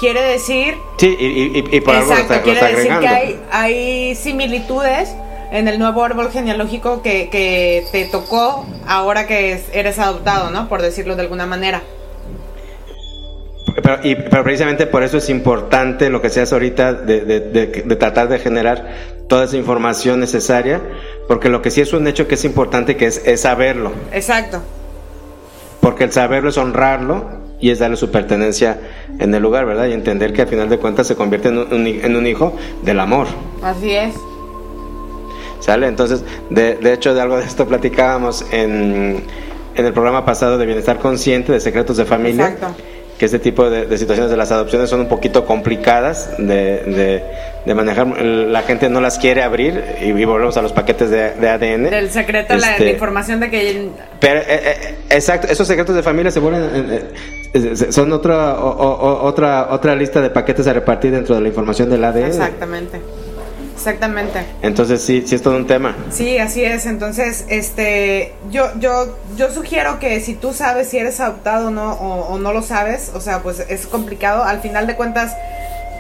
[0.01, 0.75] Quiere decir...
[0.99, 5.15] Sí, y, por exacto, quiere decir que hay, hay similitudes
[5.53, 10.69] en el nuevo árbol genealógico que, que te tocó ahora que eres adoptado, ¿no?
[10.69, 11.83] Por decirlo de alguna manera.
[13.83, 17.41] Pero, y, pero precisamente por eso es importante lo que se hace ahorita de, de,
[17.41, 18.89] de, tratar de generar
[19.29, 20.81] toda esa información necesaria,
[21.29, 23.93] porque lo que sí es un hecho que es importante que es, es saberlo.
[24.13, 24.63] Exacto.
[25.81, 27.27] Porque el saberlo es honrarlo
[27.61, 28.81] y es darle su pertenencia
[29.19, 29.87] en el lugar, ¿verdad?
[29.87, 32.99] Y entender que al final de cuentas se convierte en un, en un hijo del
[32.99, 33.27] amor.
[33.63, 34.15] Así es.
[35.61, 35.87] ¿Sale?
[35.87, 39.23] Entonces, de, de hecho, de algo de esto platicábamos en,
[39.75, 42.49] en el programa pasado de Bienestar Consciente, de Secretos de Familia.
[42.49, 42.75] Exacto
[43.19, 47.23] que este tipo de, situaciones de las adopciones son un poquito complicadas de,
[47.65, 48.07] de, manejar.
[48.07, 51.91] La gente no las quiere abrir y, volvemos a los paquetes de, ADN.
[51.91, 53.89] Del secreto, la, este, información de que...
[54.21, 57.03] Pero, eh, eh, exacto, esos secretos de familia se vuelven...
[57.55, 62.05] Eh, son otra, otra, otra lista de paquetes a repartir dentro de la información del
[62.05, 62.27] ADN.
[62.27, 63.01] Exactamente.
[63.77, 64.41] Exactamente.
[64.63, 65.95] Entonces sí, sí es todo un tema.
[66.11, 66.87] Sí, así es.
[66.87, 72.39] Entonces, este, yo, yo, yo sugiero que si tú sabes si eres adoptado no, o,
[72.39, 74.45] no lo sabes, o sea, pues es complicado.
[74.45, 75.37] Al final de cuentas,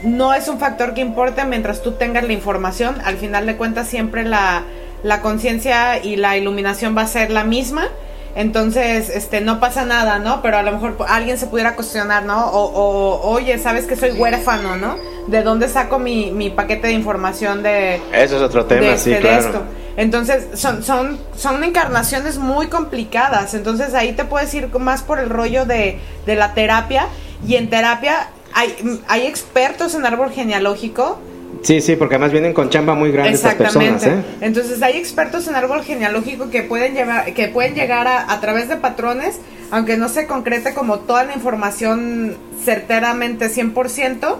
[0.02, 2.96] no es un factor que importe mientras tú tengas la información.
[3.04, 4.64] Al final de cuentas, siempre la,
[5.02, 7.88] la conciencia y la iluminación va a ser la misma.
[8.36, 10.42] Entonces, este, no pasa nada, ¿no?
[10.42, 12.46] Pero a lo mejor alguien se pudiera cuestionar, ¿no?
[12.46, 14.96] O, o oye, ¿sabes que soy huérfano, ¿no?
[15.26, 17.96] de dónde saco mi, mi paquete de información de...
[18.12, 19.62] Eso es otro tema, sí, este, claro.
[19.96, 23.54] Entonces, son, son, son encarnaciones muy complicadas.
[23.54, 27.08] Entonces, ahí te puedes ir más por el rollo de, de la terapia.
[27.46, 31.18] Y en terapia hay, hay expertos en árbol genealógico.
[31.62, 34.04] Sí, sí, porque además vienen con chamba muy grande estas personas.
[34.06, 34.22] ¿eh?
[34.40, 38.68] Entonces, hay expertos en árbol genealógico que pueden, llevar, que pueden llegar a, a través
[38.68, 39.40] de patrones,
[39.70, 44.36] aunque no se concrete como toda la información certeramente 100%,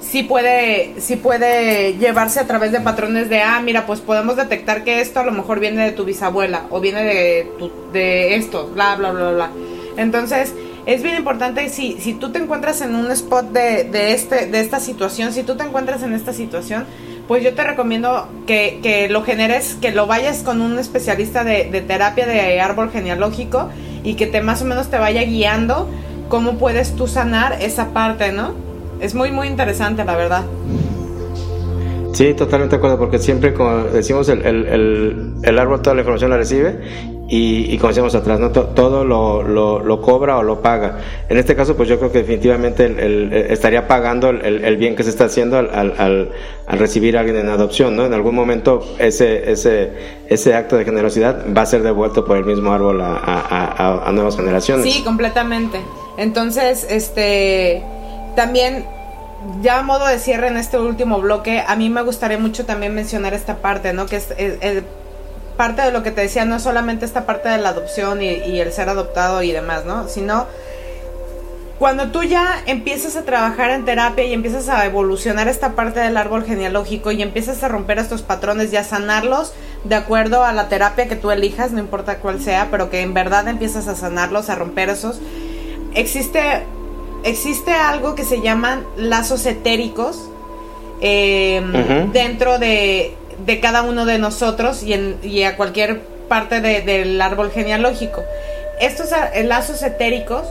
[0.00, 4.84] sí puede, sí puede llevarse a través de patrones de, ah, mira, pues podemos detectar
[4.84, 8.70] que esto a lo mejor viene de tu bisabuela o viene de, tu, de esto,
[8.72, 9.50] bla, bla, bla, bla.
[9.96, 10.54] Entonces,
[10.88, 14.60] es bien importante si, si tú te encuentras en un spot de, de, este, de
[14.60, 16.86] esta situación, si tú te encuentras en esta situación,
[17.28, 21.64] pues yo te recomiendo que, que lo generes, que lo vayas con un especialista de,
[21.86, 23.68] terapia de árbol genealógico
[24.02, 25.90] y que te más o menos te vaya guiando
[26.30, 28.54] cómo puedes tú sanar esa parte, ¿no?
[28.98, 30.44] Es muy, muy interesante, la verdad.
[32.14, 36.30] Sí, totalmente de acuerdo, porque siempre, como decimos, el, el, el, árbol toda la información
[36.30, 36.80] la recibe
[37.28, 38.50] y, y como decíamos atrás, ¿no?
[38.50, 40.98] todo lo, lo, cobra o lo paga.
[41.28, 45.10] En este caso, pues yo creo que definitivamente el, estaría pagando el, bien que se
[45.10, 46.30] está haciendo al, al,
[46.66, 48.06] al, recibir a alguien en adopción, ¿no?
[48.06, 49.92] En algún momento ese, ese,
[50.26, 54.12] ese acto de generosidad va a ser devuelto por el mismo árbol a, a, a
[54.12, 54.90] nuevas generaciones.
[54.90, 55.80] Sí, completamente.
[56.16, 57.82] Entonces, este,
[58.36, 58.86] también
[59.62, 62.94] ya a modo de cierre en este último bloque, a mí me gustaría mucho también
[62.94, 64.06] mencionar esta parte, ¿no?
[64.06, 64.24] Que es,
[65.58, 68.28] parte de lo que te decía, no es solamente esta parte de la adopción y,
[68.30, 70.08] y, el ser adoptado y demás, ¿no?
[70.08, 70.46] Sino
[71.78, 76.16] cuando tú ya empiezas a trabajar en terapia y empiezas a evolucionar esta parte del
[76.16, 79.52] árbol genealógico y empiezas a romper estos patrones y a sanarlos
[79.84, 83.14] de acuerdo a la terapia que tú elijas, no importa cuál sea, pero que en
[83.14, 85.20] verdad empiezas a sanarlos, a romper esos,
[85.94, 86.64] existe
[87.24, 90.28] existe algo que se llaman lazos etéricos
[91.00, 91.62] eh,
[92.12, 97.20] dentro de, de, cada uno de nosotros y, en, y a cualquier parte de, del
[97.20, 98.22] árbol genealógico.
[98.80, 99.10] Estos
[99.44, 100.44] lazos etéricos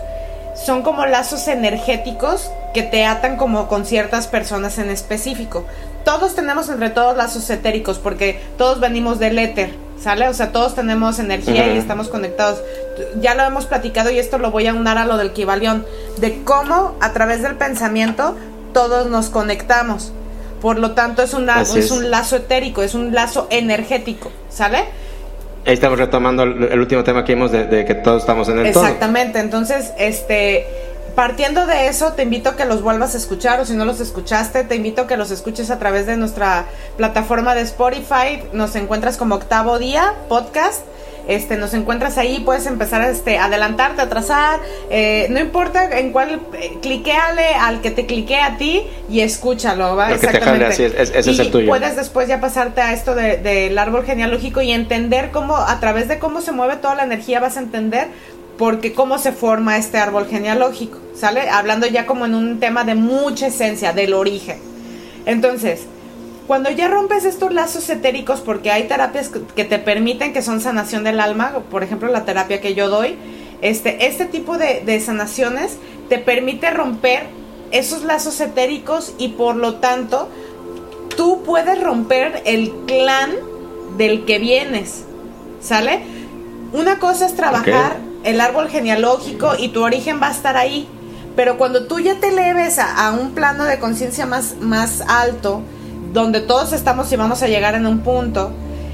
[0.66, 5.66] son como lazos energéticos que te atan como con ciertas personas en específico.
[6.04, 10.28] Todos tenemos entre todos lazos etéricos porque todos venimos del éter, ¿sale?
[10.28, 12.62] O sea, todos tenemos energía y estamos conectados.
[13.22, 15.86] Ya lo hemos platicado y esto lo voy a unar a lo del Kibalión,
[16.18, 18.36] de cómo a través del pensamiento
[18.74, 20.12] todos nos conectamos.
[20.62, 24.86] Por lo tanto, es, una, es un lazo etérico, es un lazo energético, ¿sale?
[25.66, 29.40] Ahí estamos retomando el, último tema que vimos de, que todos estamos en el Exactamente,
[29.40, 30.66] entonces, este,
[31.14, 34.00] partiendo de eso, te invito a que los vuelvas a escuchar o si no los
[34.00, 38.44] escuchaste, te invito a que los escuches a través de nuestra plataforma de Spotify.
[38.54, 40.82] Nos encuentras como Octavo Día Podcast
[41.28, 44.60] este, nos encuentras ahí, puedes empezar este, a adelantarte, atrasar,
[44.90, 49.96] eh, no importa en cuál, eh, cliqueale al que te cliquee a ti y escúchalo,
[49.96, 50.14] ¿va?
[50.14, 50.86] Exactamente.
[50.86, 51.68] ese es el tuyo.
[51.68, 56.08] puedes después ya pasarte a esto del de, árbol genealógico y entender cómo, a través
[56.08, 58.08] de cómo se mueve toda la energía, vas a entender
[58.58, 61.50] porque cómo se forma este árbol genealógico, ¿sale?
[61.50, 64.58] Hablando ya como en un tema de mucha esencia, del origen.
[65.26, 65.82] Entonces,
[66.48, 71.04] cuando ya rompes estos lazos etéricos, porque hay terapias que te permiten que son sanación
[71.04, 73.18] del alma, por ejemplo la terapia que yo doy,
[73.62, 75.78] este, este tipo de, de sanaciones
[76.08, 77.26] te permite romper
[77.72, 80.30] esos lazos etéricos y por lo tanto
[81.18, 83.32] tú puedes romper el clan
[83.98, 85.04] del que vienes,
[85.60, 86.02] ¿sale?
[86.72, 90.88] Una cosa es trabajar el árbol genealógico y tu origen va a estar ahí,
[91.36, 95.62] pero cuando tú ya te eleves a, a un plano de conciencia más, más alto,
[96.22, 98.52] donde todos estamos y vamos a llegar en un punto,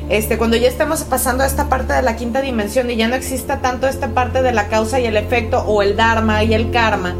[0.09, 3.15] este, cuando ya estemos pasando a esta parte de la quinta dimensión y ya no
[3.15, 6.71] exista tanto esta parte de la causa y el efecto o el dharma y el
[6.71, 7.15] karma,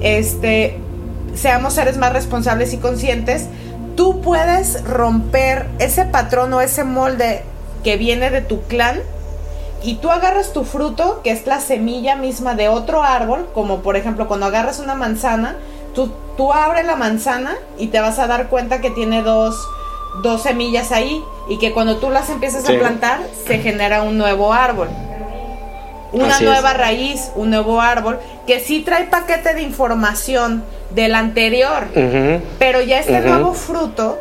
[0.00, 0.78] este,
[1.34, 3.46] seamos seres más responsables y conscientes,
[3.94, 7.42] tú puedes romper ese patrón o ese molde
[7.84, 9.00] que viene de tu clan
[9.82, 13.96] y tú agarras tu fruto, que es la semilla misma de otro árbol, como por
[13.96, 15.54] ejemplo cuando agarras una manzana,
[15.94, 16.10] tú,
[16.40, 19.68] tú abres la manzana y te vas a dar cuenta que tiene dos,
[20.22, 24.54] dos semillas ahí y que cuando tú las empiezas a plantar se genera un nuevo
[24.54, 24.88] árbol.
[26.12, 30.64] Una nueva raíz, un nuevo árbol, que sí trae paquete de información
[30.94, 31.88] del anterior,
[32.58, 34.18] pero ya este nuevo fruto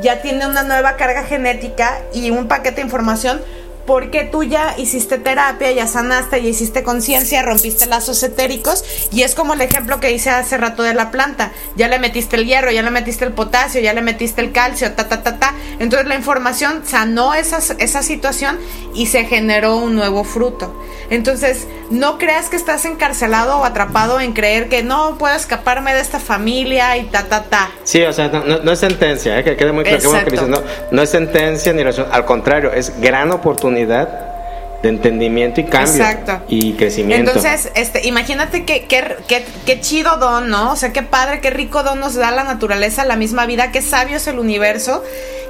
[0.00, 3.42] ya tiene una nueva carga genética y un paquete de información
[3.88, 9.34] porque tú ya hiciste terapia, ya sanaste, ya hiciste conciencia, rompiste lazos etéricos y es
[9.34, 11.52] como el ejemplo que hice hace rato de la planta.
[11.74, 14.92] Ya le metiste el hierro, ya le metiste el potasio, ya le metiste el calcio,
[14.92, 15.54] ta, ta, ta, ta.
[15.78, 18.58] Entonces la información sanó esa, esa situación
[18.94, 20.84] y se generó un nuevo fruto.
[21.08, 26.00] Entonces, no creas que estás encarcelado o atrapado en creer que no puedo escaparme de
[26.00, 27.70] esta familia y ta, ta, ta.
[27.84, 29.44] Sí, o sea, no, es sentencia, ¿eh?
[29.44, 30.26] que quede muy claro.
[30.26, 35.64] Que no, no es sentencia ni razón, al contrario, es gran oportunidad de entendimiento y
[35.64, 36.04] cambio
[36.48, 37.32] y crecimiento.
[37.32, 40.72] Entonces, este, imagínate qué que, chido don, ¿no?
[40.72, 43.82] O sea, qué padre, qué rico don nos da la naturaleza, la misma vida, qué
[43.82, 45.02] sabio es el universo,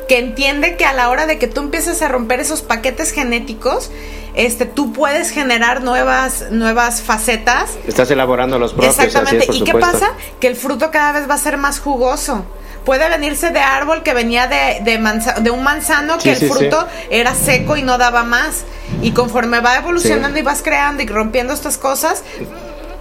[0.08, 3.90] que entiende que a la hora de que tú empieces a romper esos paquetes genéticos,
[4.34, 7.76] este, tú puedes generar nuevas, nuevas facetas.
[7.86, 8.98] Estás elaborando los propios.
[8.98, 9.46] Exactamente.
[9.52, 10.12] ¿Y qué pasa?
[10.40, 12.46] Que el fruto cada vez va a ser más jugoso
[12.88, 17.76] puede venirse de árbol que venía de, de, un manzano que el fruto era seco
[17.76, 18.64] y no daba más.
[19.02, 22.24] Y conforme va evolucionando y vas creando y rompiendo estas cosas,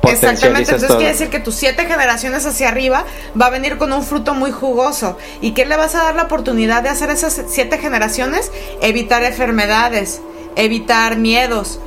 [0.04, 3.06] Exactamente, entonces quiere decir que tus siete generaciones hacia arriba
[3.40, 5.18] va a venir con un fruto muy jugoso.
[5.40, 8.52] ¿Y qué le vas a dar la oportunidad de hacer esas siete generaciones?
[8.82, 10.20] Evitar enfermedades,
[10.58, 11.80] evitar miedos,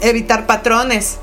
[0.00, 1.18] evitar patrones,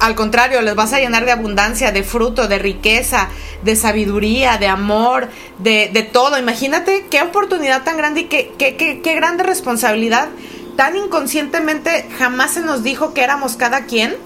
[0.00, 3.28] al contrario, les vas a llenar de abundancia, de fruto, de riqueza,
[3.62, 5.28] de sabiduría, de amor,
[5.58, 6.38] de, de todo.
[6.38, 10.28] Imagínate qué oportunidad tan grande y qué, qué, qué, qué grande responsabilidad.
[10.76, 14.16] Tan inconscientemente jamás se nos dijo que éramos cada quien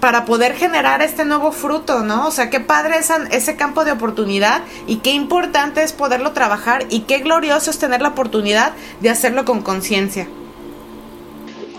[0.00, 2.28] para poder generar este nuevo fruto, ¿no?
[2.28, 6.86] O sea, qué padre es ese campo de oportunidad y qué importante es poderlo trabajar
[6.88, 10.28] y qué glorioso es tener la oportunidad de hacerlo con conciencia.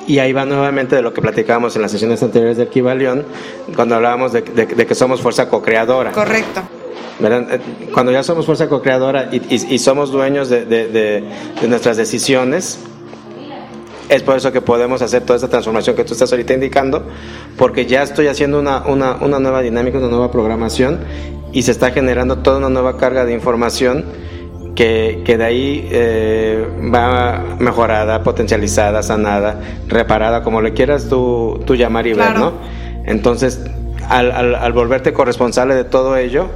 [0.10, 3.26] Y ahí va nuevamente de lo que platicábamos en las sesiones anteriores de Equivalión,
[3.76, 6.12] cuando hablábamos de, que somos fuerza co-creadora.
[6.14, 6.64] Correcto.
[7.22, 7.60] Eh,
[7.94, 11.24] cuando ya somos fuerza co-creadora y, somos dueños de,
[11.68, 12.80] nuestras decisiones,
[14.10, 17.04] es por eso que podemos hacer toda esta transformación que tú estás ahorita indicando,
[17.56, 21.02] porque ya estoy haciendo una, una, una nueva dinámica, una nueva programación
[21.54, 24.06] y se está generando toda una nueva carga de información
[24.80, 32.08] que, de ahí eh, va mejorada, potencializada, sanada, reparada, como le quieras tú, tú llamar
[32.08, 32.54] y ver, ¿no?
[33.04, 33.60] Entonces,
[34.08, 36.48] al, al, volverte corresponsable de todo ello,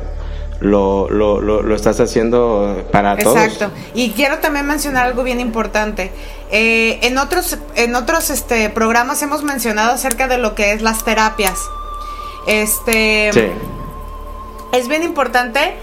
[0.62, 3.36] lo, lo, lo, estás haciendo para todos.
[3.36, 3.76] Exacto.
[3.94, 6.10] Y quiero también mencionar algo bien importante.
[6.50, 11.04] Eh, en otros, en otros este, programas hemos mencionado acerca de lo que es las
[11.04, 11.60] terapias.
[12.48, 13.32] Este.
[13.34, 13.48] Sí.
[14.72, 15.74] Es bien importante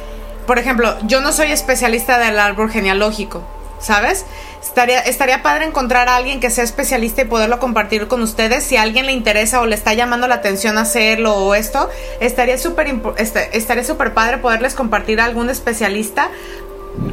[0.51, 3.45] por ejemplo, yo no soy especialista del árbol genealógico,
[3.79, 4.27] ¿sabes?
[4.61, 8.65] Estaría, estaría padre encontrar a alguien que sea especialista y poderlo compartir con ustedes.
[8.65, 11.89] Si a alguien le interesa o le está llamando la atención hacerlo o esto,
[12.19, 16.31] estaría súper este, estaría súper padre poderles compartir a algún especialista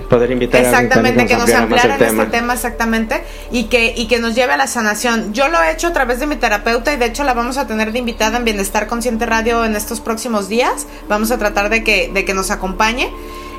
[0.10, 4.54] poder invitar exactamente que nos ampliaran este tema exactamente y que y que nos lleve
[4.54, 5.34] a la sanación.
[5.34, 7.68] Yo lo he hecho a través de mi terapeuta y de hecho la vamos a
[7.68, 10.88] tener de invitada en Bienestar Consciente Radio en estos próximos días.
[11.08, 13.12] Vamos a tratar de que de que nos acompañe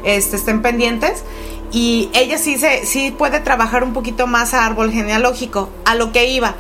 [0.04, 1.24] este estén pendientes.
[1.70, 5.70] Y ella sí se sí puede trabajar un poquito más a árbol genealógico.
[5.84, 6.54] A lo que iba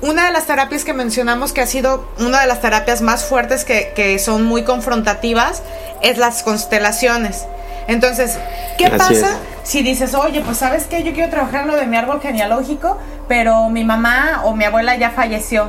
[0.00, 3.64] una de las terapias que mencionamos que ha sido una de las terapias más fuertes
[3.64, 5.62] que, que son muy confrontativas
[6.02, 7.46] es las constelaciones
[7.86, 8.38] entonces,
[8.78, 12.20] ¿qué pasa si dices, oye, pues sabes qué, yo quiero trabajar lo de mi árbol
[12.20, 15.68] genealógico, pero mi mamá o mi abuela ya falleció?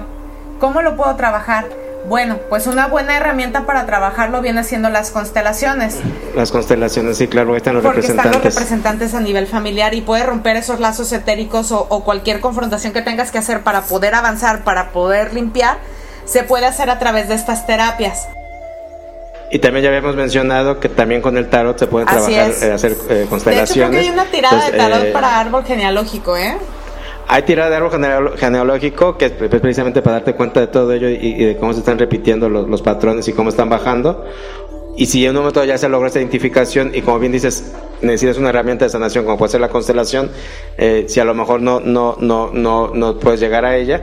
[0.59, 1.65] ¿Cómo lo puedo trabajar?
[2.07, 5.97] Bueno, pues una buena herramienta para trabajarlo viene siendo las constelaciones.
[6.35, 8.35] Las constelaciones, sí, claro, están los Porque representantes.
[8.35, 12.41] están los representantes a nivel familiar y puede romper esos lazos etéricos o, o cualquier
[12.41, 15.77] confrontación que tengas que hacer para poder avanzar, para poder limpiar,
[16.25, 18.27] se puede hacer a través de estas terapias.
[19.51, 22.95] Y también ya habíamos mencionado que también con el tarot se puede trabajar, eh, hacer
[23.09, 23.91] eh, constelaciones.
[23.91, 26.57] De hecho, hay una tirada de tarot eh, para árbol genealógico, ¿eh?
[27.27, 31.43] Hay tirada de árbol genealógico que es precisamente para darte cuenta de todo ello y,
[31.43, 34.25] de cómo se están repitiendo los, los, patrones y cómo están bajando.
[34.97, 38.37] Y si en un momento ya se logró esta identificación y como bien dices, necesitas
[38.37, 40.31] una herramienta de sanación como puede ser la constelación,
[40.77, 44.01] eh, si a lo mejor no, no, no, no, no puedes llegar a ella,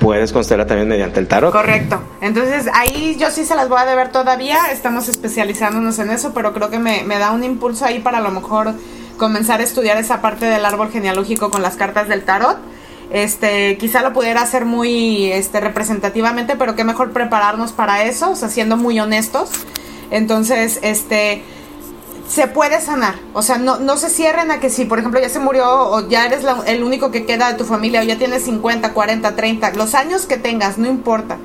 [0.00, 1.50] puedes constelar también mediante el tarot.
[1.50, 1.98] Correcto.
[2.20, 6.52] Entonces ahí yo sí se las voy a deber todavía, estamos especializándonos en eso, pero
[6.52, 8.74] creo que me, me da un impulso ahí para a lo mejor
[9.16, 12.58] comenzar a estudiar esa parte del árbol genealógico con las cartas del tarot.
[13.10, 18.36] Este, quizá lo pudiera hacer muy este, representativamente, pero qué mejor prepararnos para eso, o
[18.36, 19.50] sea, siendo muy honestos
[20.10, 21.42] entonces, este,
[22.28, 23.14] se puede sanar.
[23.32, 26.08] O sea, no, no se cierren a que si, por ejemplo, ya se murió o
[26.08, 29.72] ya eres el único que queda de tu familia o ya tienes 50, 40, 30,
[29.72, 31.38] los años que tengas, no importa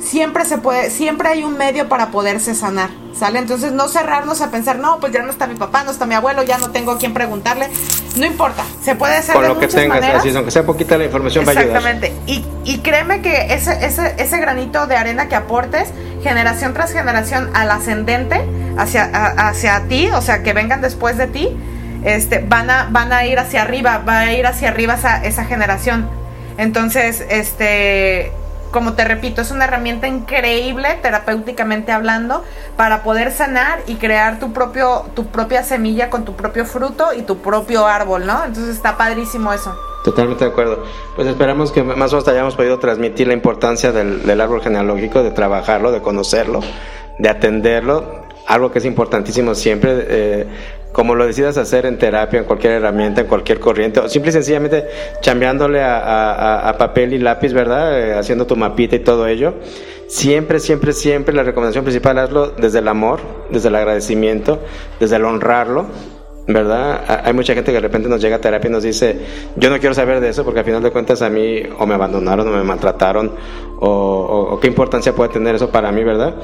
[0.00, 3.38] siempre se puede, siempre hay un medio para poderse sanar, ¿sale?
[3.38, 6.14] Entonces no cerrarnos a pensar, no, pues ya no está mi papá, no está mi
[6.14, 7.68] abuelo, ya no tengo a quien preguntarle,
[8.16, 11.44] no importa, se puede hacer Con lo que tengas, así, aunque sea poquita la información
[11.44, 11.76] va a ayudar.
[11.76, 15.90] Exactamente, y, y créeme que ese, ese, ese granito de arena que aportes,
[16.22, 18.44] generación tras generación al ascendente,
[18.76, 21.48] hacia, hacia ti, o sea, que vengan después de ti,
[22.04, 25.44] este, van, a, van a ir hacia arriba, va a ir hacia arriba esa, esa
[25.44, 26.08] generación.
[26.56, 28.32] Entonces, este,
[28.70, 32.44] como te repito, es una herramienta increíble terapéuticamente hablando
[32.76, 37.22] para poder sanar y crear tu propio tu propia semilla con tu propio fruto y
[37.22, 38.44] tu propio árbol, ¿no?
[38.44, 39.76] Entonces está padrísimo eso.
[40.04, 40.82] Totalmente de acuerdo.
[41.14, 45.22] Pues esperamos que más o menos hayamos podido transmitir la importancia del, del árbol genealógico,
[45.22, 46.60] de trabajarlo, de conocerlo,
[47.18, 48.28] de atenderlo.
[48.46, 50.46] Algo que es importantísimo siempre, eh,
[50.92, 54.32] como lo decidas hacer en terapia, en cualquier herramienta, en cualquier corriente, o simple y
[54.32, 54.86] sencillamente
[55.20, 58.00] chambeándole a, a, a papel y lápiz, ¿verdad?
[58.00, 59.54] Eh, haciendo tu mapita y todo ello.
[60.08, 63.20] Siempre, siempre, siempre la recomendación principal hazlo desde el amor,
[63.50, 64.58] desde el agradecimiento,
[64.98, 65.86] desde el honrarlo
[66.52, 67.22] ¿verdad?
[67.24, 69.16] Hay mucha gente que de repente nos llega a terapia y nos dice,
[69.56, 71.94] yo no quiero saber de eso porque al final de cuentas a mí o me
[71.94, 73.32] abandonaron o me maltrataron
[73.78, 76.34] o, qué importancia puede tener eso para mí, ¿verdad?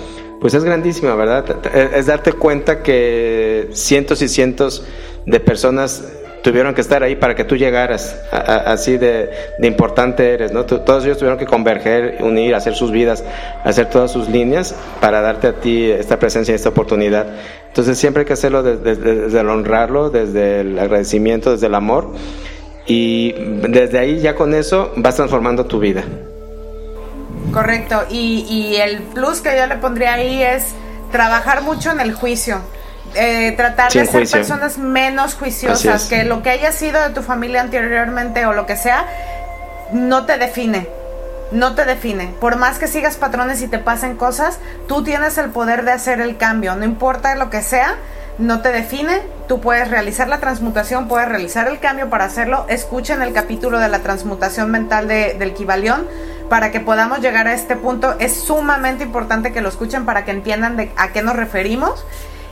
[0.40, 1.44] Pues es grandísima, ¿verdad?
[1.74, 4.84] Es darte cuenta que cientos y cientos
[5.26, 6.04] de personas
[6.43, 9.30] tuvieron que estar ahí para que tú llegaras, así de,
[9.62, 10.64] importante eres, ¿no?
[10.64, 13.24] todos ellos tuvieron que converger, unir, hacer sus vidas,
[13.64, 17.26] hacer todas sus líneas para darte a ti esta presencia y esta oportunidad.
[17.68, 22.12] Entonces siempre hay que hacerlo desde, el honrarlo, desde el agradecimiento, desde el amor
[22.87, 23.32] y
[23.68, 26.05] desde ahí ya con eso vas transformando tu vida.
[27.53, 30.74] Correcto, y, y el plus que yo le pondría ahí es
[31.11, 32.61] trabajar mucho en el juicio
[33.16, 37.60] eh, tratar de ser personas menos juiciosas, que lo que haya sido de tu familia
[37.60, 39.06] anteriormente o lo que sea,
[39.92, 40.88] no te define.
[41.52, 42.34] No te define.
[42.40, 44.58] Por más que sigas patrones y te pasen cosas,
[44.88, 46.74] tú tienes el poder de hacer el cambio.
[46.74, 47.94] No importa lo que sea,
[48.38, 49.22] no te define.
[49.46, 52.66] Tú puedes realizar la transmutación, puedes realizar el cambio para hacerlo.
[52.68, 56.08] Escuchen el capítulo de la transmutación mental de, del Kibalión
[56.48, 58.16] para que podamos llegar a este punto.
[58.18, 62.04] Es sumamente importante que lo escuchen para que entiendan de a qué nos referimos.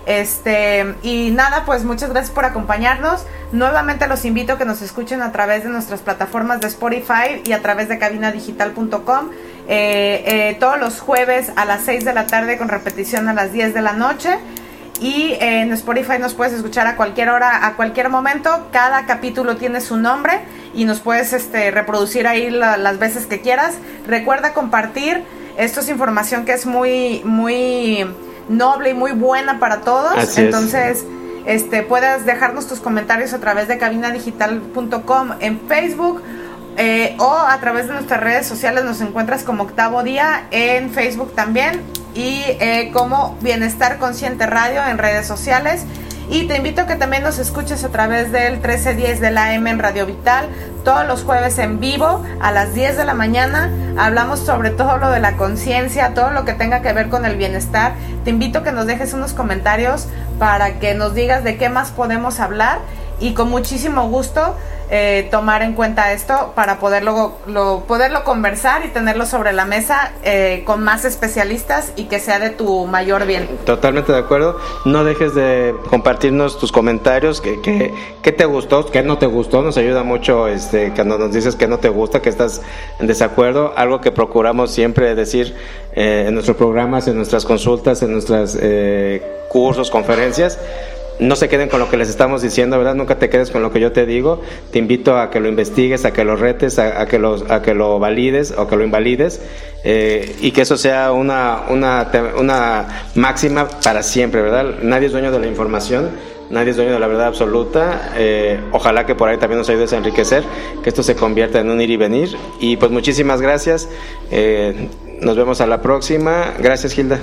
[0.07, 3.25] Este, y nada, pues muchas gracias por acompañarnos.
[3.53, 7.53] Nuevamente los invito a que nos escuchen a través de nuestras plataformas de Spotify y
[7.53, 9.31] a través de cabinadigital.com.
[9.67, 13.53] Eh, eh, todos los jueves a las 6 de la tarde con repetición a las
[13.53, 14.39] 10 de la noche.
[15.01, 18.69] Y en Spotify nos puedes escuchar a cualquier hora, a cualquier momento.
[18.73, 20.41] Cada capítulo tiene su nombre
[20.73, 23.75] y nos puedes este, reproducir ahí las veces que quieras.
[24.07, 25.25] Recuerda compartir.
[25.57, 28.07] Esto es información que es muy, muy
[28.49, 30.39] noble y muy buena para todos.
[30.39, 31.05] Entonces,
[31.47, 36.23] este, puedes dejarnos tus comentarios a través de cabinadigital.com en Facebook.
[36.77, 41.33] Eh, o a través de nuestras redes sociales nos encuentras como Octavo Día en Facebook
[41.33, 41.81] también
[42.17, 45.85] y eh, como Bienestar Consciente Radio en redes sociales.
[46.29, 49.71] Y te invito a que también nos escuches a través del 1310 de la M
[49.71, 50.49] en Radio Vital,
[50.83, 53.71] todos los jueves en vivo a las 10 de la mañana.
[53.99, 57.37] Hablamos sobre todo lo de la conciencia, todo lo que tenga que ver con el
[57.37, 57.93] bienestar.
[58.25, 60.07] Te invito a que nos dejes unos comentarios
[60.39, 62.79] para que nos digas de qué más podemos hablar
[63.21, 64.55] y con muchísimo gusto
[64.91, 70.13] eh, tomar en cuenta esto para poderlo, lo, poderlo conversar y tenerlo sobre la mesa
[70.23, 73.49] eh, con más especialistas y que sea de tu mayor bien.
[73.65, 74.59] Totalmente de acuerdo.
[74.85, 77.61] No dejes de compartirnos tus comentarios, que,
[78.23, 79.63] que, te gustó, que no te gustó.
[79.63, 82.61] Nos ayuda mucho este, cuando nos dices que no te gusta, que estás
[83.01, 83.73] en desacuerdo.
[83.77, 85.57] Algo que procuramos siempre decir
[85.95, 88.59] eh, en nuestros programas, en nuestras consultas, en nuestros
[89.49, 90.59] cursos, conferencias
[91.21, 92.95] no se queden con lo que les estamos diciendo, ¿verdad?
[92.95, 94.41] Nunca te quedes con lo que yo te digo.
[94.73, 97.75] Te invito a que lo investigues, a que lo retes, a, que, lo, a que
[97.75, 99.41] lo valides o que lo invalides
[99.85, 104.77] eh, y que eso sea una, una, una máxima para siempre, ¿verdad?
[104.83, 106.11] Nadie es dueño de la información.
[106.51, 108.13] Nadie es dueño de la verdad absoluta.
[108.17, 110.45] Eh, ojalá que por ahí también nos ayudes a enriquecer,
[110.83, 112.37] que esto se convierta en un ir y venir.
[112.61, 113.89] Y pues muchísimas gracias.
[114.31, 114.89] Eh,
[115.21, 116.55] nos vemos a la próxima.
[116.59, 117.19] Gracias, Gilda.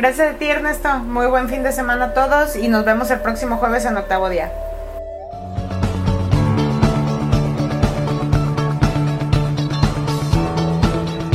[0.00, 0.88] Gracias a ti, Ernesto.
[1.00, 4.30] Muy buen fin de semana a todos y nos vemos el próximo jueves en octavo
[4.30, 4.50] día.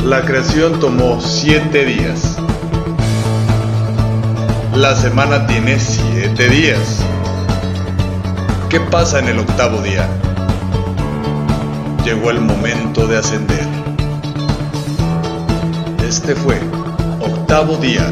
[0.04, 2.38] La creación tomó siete días.
[4.74, 6.98] La semana tiene siete días.
[8.68, 10.08] ¿Qué pasa en el octavo día?
[12.04, 13.64] Llegó el momento de ascender.
[16.04, 16.58] Este fue
[17.20, 18.10] octavo día